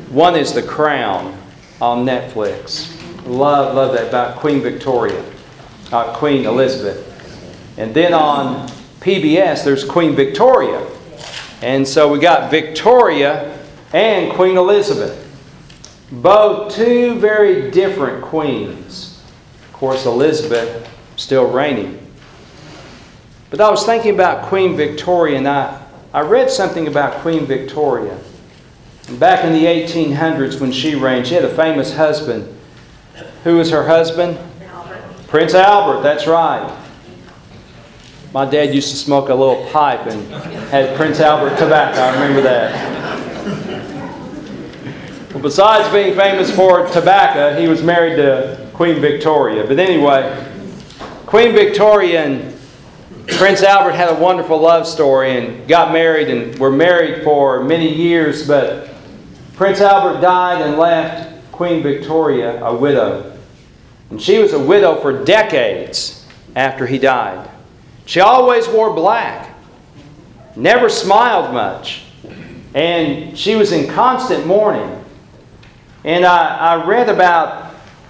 One 0.10 0.36
is 0.36 0.52
The 0.52 0.62
Crown 0.62 1.38
on 1.80 2.06
Netflix. 2.06 2.90
Love, 3.26 3.76
love 3.76 3.94
that 3.94 4.10
about 4.10 4.36
Queen 4.36 4.62
Victoria, 4.62 5.24
uh, 5.94 6.14
Queen 6.18 6.46
Elizabeth. 6.46 7.08
And 7.78 7.94
then 7.94 8.14
on 8.14 8.68
PBS, 9.00 9.64
there's 9.64 9.86
Queen 9.86 10.18
Victoria. 10.18 10.86
And 11.62 11.88
so 11.88 12.12
we 12.12 12.20
got 12.20 12.52
Victoria 12.52 13.58
and 13.94 14.34
Queen 14.34 14.58
Elizabeth. 14.58 15.18
Both 16.12 16.76
two 16.76 17.16
very 17.20 17.72
different 17.72 18.22
queens. 18.22 19.11
Course, 19.82 20.06
Elizabeth 20.06 20.88
still 21.16 21.50
reigning. 21.50 21.98
But 23.50 23.60
I 23.62 23.72
was 23.72 23.84
thinking 23.84 24.14
about 24.14 24.46
Queen 24.46 24.78
Victoria, 24.78 25.40
and 25.40 25.48
I, 25.48 25.84
I 26.14 26.22
read 26.22 26.52
something 26.52 26.88
about 26.88 27.24
Queen 27.24 27.48
Victoria. 27.48 28.16
Back 29.14 29.44
in 29.44 29.54
the 29.54 29.66
1800s 29.66 30.62
when 30.62 30.72
she 30.72 30.94
reigned, 30.94 31.26
she 31.26 31.34
had 31.34 31.46
a 31.46 31.56
famous 31.56 31.96
husband. 31.96 32.56
Who 33.44 33.58
was 33.58 33.72
her 33.72 33.88
husband? 33.88 34.38
Albert. 34.62 35.02
Prince 35.28 35.56
Albert, 35.56 36.04
that's 36.04 36.28
right. 36.28 36.78
My 38.36 38.46
dad 38.46 38.76
used 38.76 38.92
to 38.92 38.96
smoke 38.96 39.30
a 39.30 39.34
little 39.34 39.66
pipe 39.72 40.06
and 40.06 40.32
had 40.70 40.96
Prince 40.96 41.20
Albert 41.20 41.58
tobacco. 41.58 42.02
I 42.02 42.14
remember 42.14 42.42
that. 42.42 43.02
Well, 45.34 45.42
Besides 45.42 45.92
being 45.92 46.16
famous 46.16 46.56
for 46.56 46.88
tobacco, 46.90 47.60
he 47.60 47.68
was 47.68 47.82
married 47.82 48.18
to 48.18 48.61
Queen 48.82 49.00
Victoria. 49.00 49.64
But 49.64 49.78
anyway, 49.78 50.44
Queen 51.28 51.54
Victoria 51.54 52.26
and 52.26 52.60
Prince 53.28 53.62
Albert 53.62 53.92
had 53.92 54.10
a 54.10 54.16
wonderful 54.16 54.60
love 54.60 54.88
story 54.88 55.38
and 55.38 55.68
got 55.68 55.94
married 55.94 56.30
and 56.30 56.58
were 56.58 56.72
married 56.72 57.24
for 57.24 57.64
many 57.64 57.88
years, 57.94 58.48
but 58.48 58.90
Prince 59.54 59.82
Albert 59.82 60.20
died 60.22 60.64
and 60.64 60.80
left 60.80 61.52
Queen 61.52 61.84
Victoria 61.84 62.60
a 62.66 62.76
widow. 62.76 63.38
And 64.10 64.20
she 64.20 64.40
was 64.40 64.54
a 64.54 64.60
widow 64.60 65.00
for 65.00 65.24
decades 65.26 66.26
after 66.56 66.88
he 66.88 66.98
died. 66.98 67.48
She 68.08 68.20
always 68.20 68.68
wore 68.68 68.96
black, 68.96 69.56
never 70.56 70.90
smiled 70.90 71.54
much, 71.54 72.06
and 72.74 73.38
she 73.38 73.54
was 73.54 73.74
in 73.74 73.94
constant 73.94 74.48
mourning. 74.48 75.06
And 76.04 76.26
I, 76.26 76.58
I 76.58 76.84
read 76.84 77.10
about 77.10 77.61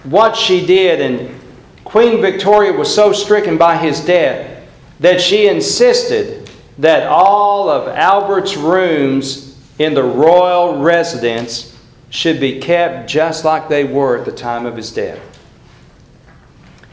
what 0.04 0.36
she 0.36 0.66
did, 0.66 1.02
and 1.02 1.40
Queen 1.84 2.22
Victoria 2.22 2.74
was 2.74 2.94
so 2.94 3.12
stricken 3.14 3.58
by 3.58 3.78
his 3.78 4.04
death 4.04 4.68
that 5.00 5.20
she 5.20 5.48
insisted 5.48 6.50
that 6.78 7.08
all 7.08 7.70
of 7.70 7.88
Albert's 7.88 8.56
rooms 8.56 9.60
in 9.78 9.94
the 9.94 10.04
royal 10.04 10.80
residence 10.80 11.78
should 12.10 12.40
be 12.40 12.60
kept 12.60 13.10
just 13.10 13.46
like 13.46 13.68
they 13.68 13.84
were 13.84 14.18
at 14.18 14.26
the 14.26 14.32
time 14.32 14.66
of 14.66 14.76
his 14.76 14.92
death. 14.92 15.20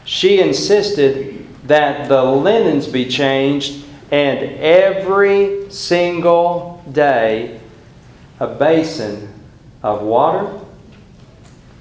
She 0.05 0.39
insisted 0.39 1.45
that 1.67 2.09
the 2.09 2.23
linens 2.23 2.87
be 2.87 3.07
changed 3.07 3.85
and 4.11 4.39
every 4.59 5.69
single 5.69 6.83
day 6.91 7.59
a 8.39 8.47
basin 8.47 9.31
of 9.83 10.01
water, 10.01 10.59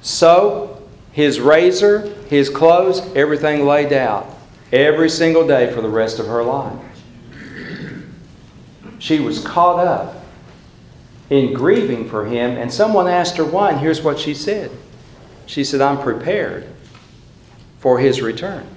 soap, 0.03 0.78
his 1.19 1.41
razor, 1.41 2.15
his 2.31 2.49
clothes, 2.49 3.01
everything 3.17 3.67
laid 3.67 3.93
out 3.93 4.25
every 4.71 5.11
single 5.11 5.45
day 5.45 5.69
for 5.75 5.83
the 5.83 5.89
rest 5.89 6.21
of 6.21 6.29
her 6.29 6.45
life. 6.45 6.79
She 9.01 9.19
was 9.19 9.45
caught 9.45 9.85
up 9.85 10.25
in 11.29 11.53
grieving 11.53 12.09
for 12.09 12.25
him, 12.25 12.57
and 12.57 12.73
someone 12.73 13.09
asked 13.09 13.37
her 13.37 13.45
why, 13.45 13.71
and 13.71 13.81
here's 13.81 14.01
what 14.01 14.21
she 14.21 14.33
said. 14.33 14.71
She 15.47 15.65
said, 15.65 15.81
I'm 15.81 15.99
prepared 15.99 16.69
for 17.81 17.99
his 17.99 18.23
return. 18.23 18.69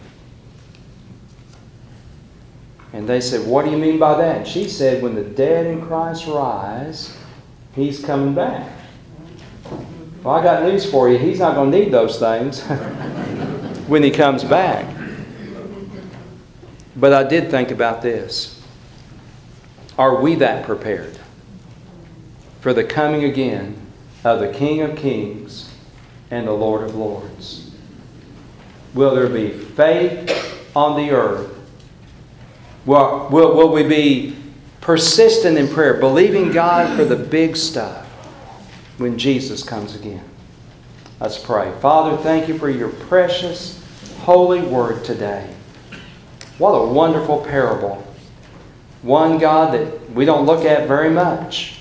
And 2.91 3.07
they 3.07 3.21
said, 3.21 3.45
What 3.47 3.65
do 3.65 3.71
you 3.71 3.77
mean 3.77 3.99
by 3.99 4.17
that? 4.17 4.37
And 4.37 4.47
she 4.47 4.67
said, 4.67 5.03
When 5.03 5.13
the 5.13 5.21
dead 5.23 5.67
in 5.67 5.85
Christ 5.85 6.25
rise, 6.25 7.15
he's 7.75 8.03
coming 8.03 8.33
back. 8.33 8.80
Well, 10.23 10.35
I 10.35 10.43
got 10.43 10.61
news 10.63 10.89
for 10.89 11.09
you. 11.09 11.17
He's 11.17 11.39
not 11.39 11.55
going 11.55 11.71
to 11.71 11.79
need 11.79 11.91
those 11.91 12.19
things 12.19 12.61
when 13.87 14.03
he 14.03 14.11
comes 14.11 14.43
back. 14.43 14.85
But 16.95 17.11
I 17.11 17.23
did 17.23 17.49
think 17.49 17.71
about 17.71 18.03
this. 18.03 18.61
Are 19.97 20.21
we 20.21 20.35
that 20.35 20.63
prepared 20.65 21.17
for 22.59 22.71
the 22.71 22.83
coming 22.83 23.23
again 23.23 23.75
of 24.23 24.39
the 24.41 24.53
King 24.53 24.81
of 24.81 24.95
Kings 24.95 25.73
and 26.29 26.47
the 26.47 26.51
Lord 26.51 26.83
of 26.83 26.93
Lords? 26.95 27.71
Will 28.93 29.15
there 29.15 29.27
be 29.29 29.49
faith 29.49 30.69
on 30.75 30.97
the 30.97 31.11
earth? 31.11 31.49
Will, 32.85 33.27
will, 33.31 33.55
will 33.55 33.71
we 33.71 33.83
be 33.83 34.35
persistent 34.81 35.57
in 35.57 35.67
prayer, 35.67 35.95
believing 35.95 36.51
God 36.51 36.95
for 36.95 37.05
the 37.05 37.15
big 37.15 37.57
stuff 37.57 38.00
when 39.01 39.17
Jesus 39.17 39.63
comes 39.63 39.95
again? 39.95 40.23
Let's 41.19 41.37
pray. 41.37 41.71
Father, 41.81 42.15
thank 42.17 42.47
you 42.47 42.57
for 42.57 42.69
your 42.69 42.89
precious, 42.89 43.83
holy 44.21 44.61
word 44.61 45.03
today. 45.03 45.53
What 46.57 46.71
a 46.71 46.85
wonderful 46.85 47.43
parable. 47.43 48.05
One 49.01 49.39
God 49.39 49.73
that 49.73 50.11
we 50.11 50.25
don't 50.25 50.45
look 50.45 50.63
at 50.63 50.87
very 50.87 51.09
much, 51.09 51.79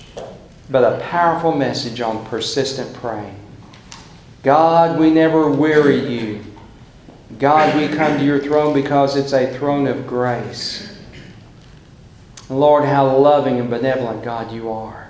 but 0.70 0.84
a 0.84 1.04
powerful 1.04 1.54
message 1.54 2.00
on 2.00 2.24
persistent 2.26 2.94
praying. 2.94 3.36
God, 4.42 4.98
we 4.98 5.10
never 5.10 5.50
weary 5.50 6.00
you. 6.08 6.44
God, 7.38 7.76
we 7.76 7.94
come 7.94 8.18
to 8.18 8.24
your 8.24 8.40
throne 8.40 8.72
because 8.72 9.16
it's 9.16 9.34
a 9.34 9.52
throne 9.56 9.86
of 9.86 10.06
grace. 10.06 10.98
Lord, 12.48 12.84
how 12.84 13.14
loving 13.16 13.60
and 13.60 13.68
benevolent 13.68 14.24
God 14.24 14.50
you 14.50 14.70
are. 14.70 15.09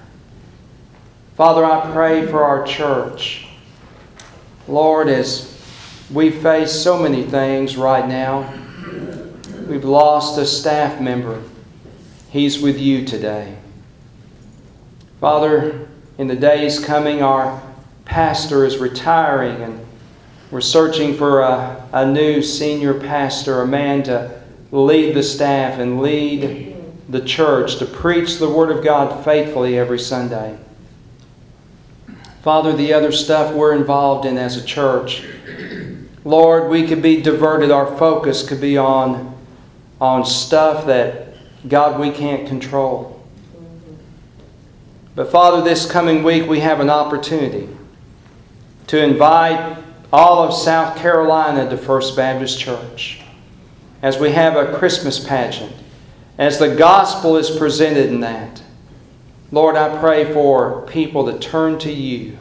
Father, 1.40 1.64
I 1.64 1.90
pray 1.90 2.26
for 2.26 2.44
our 2.44 2.66
church. 2.66 3.46
Lord, 4.68 5.08
as 5.08 5.58
we 6.12 6.30
face 6.30 6.70
so 6.70 7.02
many 7.02 7.22
things 7.22 7.78
right 7.78 8.06
now, 8.06 8.52
We've 9.66 9.86
lost 9.86 10.38
a 10.38 10.44
staff 10.44 11.00
member. 11.00 11.42
He's 12.28 12.60
with 12.60 12.78
you 12.78 13.06
today. 13.06 13.56
Father, 15.18 15.88
in 16.18 16.26
the 16.26 16.36
days 16.36 16.78
coming, 16.78 17.22
our 17.22 17.62
pastor 18.04 18.66
is 18.66 18.76
retiring 18.76 19.62
and 19.62 19.86
we're 20.50 20.60
searching 20.60 21.16
for 21.16 21.40
a, 21.40 21.88
a 21.94 22.04
new 22.04 22.42
senior 22.42 22.92
pastor, 22.92 23.62
a 23.62 23.66
man 23.66 24.02
to 24.02 24.42
lead 24.72 25.14
the 25.14 25.22
staff 25.22 25.78
and 25.78 26.02
lead 26.02 26.76
the 27.08 27.24
church, 27.24 27.76
to 27.76 27.86
preach 27.86 28.36
the 28.36 28.50
Word 28.50 28.70
of 28.70 28.84
God 28.84 29.24
faithfully 29.24 29.78
every 29.78 29.98
Sunday. 29.98 30.58
Father, 32.42 32.72
the 32.72 32.92
other 32.92 33.12
stuff 33.12 33.54
we're 33.54 33.74
involved 33.74 34.26
in 34.26 34.38
as 34.38 34.56
a 34.56 34.64
church, 34.64 35.24
Lord, 36.24 36.70
we 36.70 36.86
could 36.86 37.02
be 37.02 37.20
diverted. 37.20 37.70
Our 37.70 37.96
focus 37.98 38.46
could 38.46 38.60
be 38.60 38.78
on 38.78 39.30
on 40.00 40.24
stuff 40.24 40.86
that, 40.86 41.34
God, 41.68 42.00
we 42.00 42.10
can't 42.10 42.48
control. 42.48 43.22
But 45.14 45.30
Father, 45.30 45.62
this 45.62 45.90
coming 45.90 46.22
week 46.22 46.48
we 46.48 46.60
have 46.60 46.80
an 46.80 46.88
opportunity 46.88 47.68
to 48.86 49.02
invite 49.02 49.78
all 50.12 50.42
of 50.42 50.54
South 50.54 50.96
Carolina 50.96 51.68
to 51.68 51.76
First 51.76 52.16
Baptist 52.16 52.58
Church 52.58 53.20
as 54.02 54.18
we 54.18 54.32
have 54.32 54.56
a 54.56 54.76
Christmas 54.78 55.22
pageant, 55.22 55.72
as 56.38 56.58
the 56.58 56.74
gospel 56.74 57.36
is 57.36 57.50
presented 57.50 58.06
in 58.06 58.20
that. 58.20 58.62
Lord, 59.52 59.76
I 59.76 59.98
pray 59.98 60.32
for 60.32 60.82
people 60.86 61.30
to 61.30 61.38
turn 61.38 61.78
to 61.80 61.92
you 61.92 62.38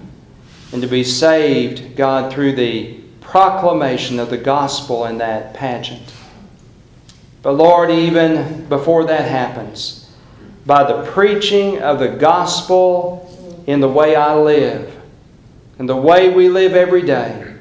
and 0.71 0.81
to 0.81 0.87
be 0.87 1.03
saved, 1.03 1.95
God, 1.95 2.31
through 2.31 2.53
the 2.53 2.99
proclamation 3.21 4.19
of 4.19 4.29
the 4.29 4.37
gospel 4.37 5.05
in 5.05 5.17
that 5.17 5.53
pageant. 5.53 6.13
But 7.41 7.53
Lord, 7.53 7.89
even 7.89 8.67
before 8.69 9.05
that 9.05 9.27
happens, 9.27 10.11
by 10.65 10.83
the 10.83 11.03
preaching 11.11 11.81
of 11.81 11.99
the 11.99 12.09
gospel 12.09 13.25
in 13.65 13.79
the 13.79 13.89
way 13.89 14.15
I 14.15 14.35
live, 14.35 14.95
and 15.79 15.87
the 15.87 15.95
way 15.95 16.29
we 16.29 16.49
live 16.49 16.73
every 16.73 17.01
day, 17.01 17.55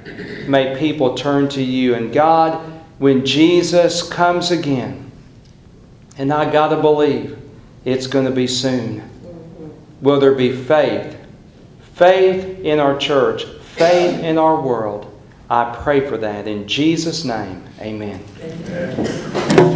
may 0.46 0.76
people 0.76 1.14
turn 1.14 1.48
to 1.50 1.62
you. 1.62 1.94
And 1.94 2.12
God, 2.12 2.60
when 2.98 3.24
Jesus 3.24 4.02
comes 4.02 4.50
again, 4.50 5.10
and 6.18 6.32
I 6.32 6.50
got 6.50 6.68
to 6.68 6.76
believe 6.76 7.38
it's 7.84 8.08
going 8.08 8.24
to 8.24 8.32
be 8.32 8.46
soon, 8.48 9.08
will 10.00 10.20
there 10.20 10.34
be 10.34 10.52
faith? 10.52 11.16
Faith 11.94 12.60
in 12.60 12.78
our 12.78 12.96
church, 12.96 13.44
faith 13.44 14.20
in 14.20 14.38
our 14.38 14.60
world. 14.60 15.04
I 15.50 15.76
pray 15.82 16.06
for 16.08 16.18
that. 16.18 16.46
In 16.46 16.68
Jesus' 16.68 17.24
name, 17.24 17.64
amen. 17.80 18.22
amen. 18.40 19.67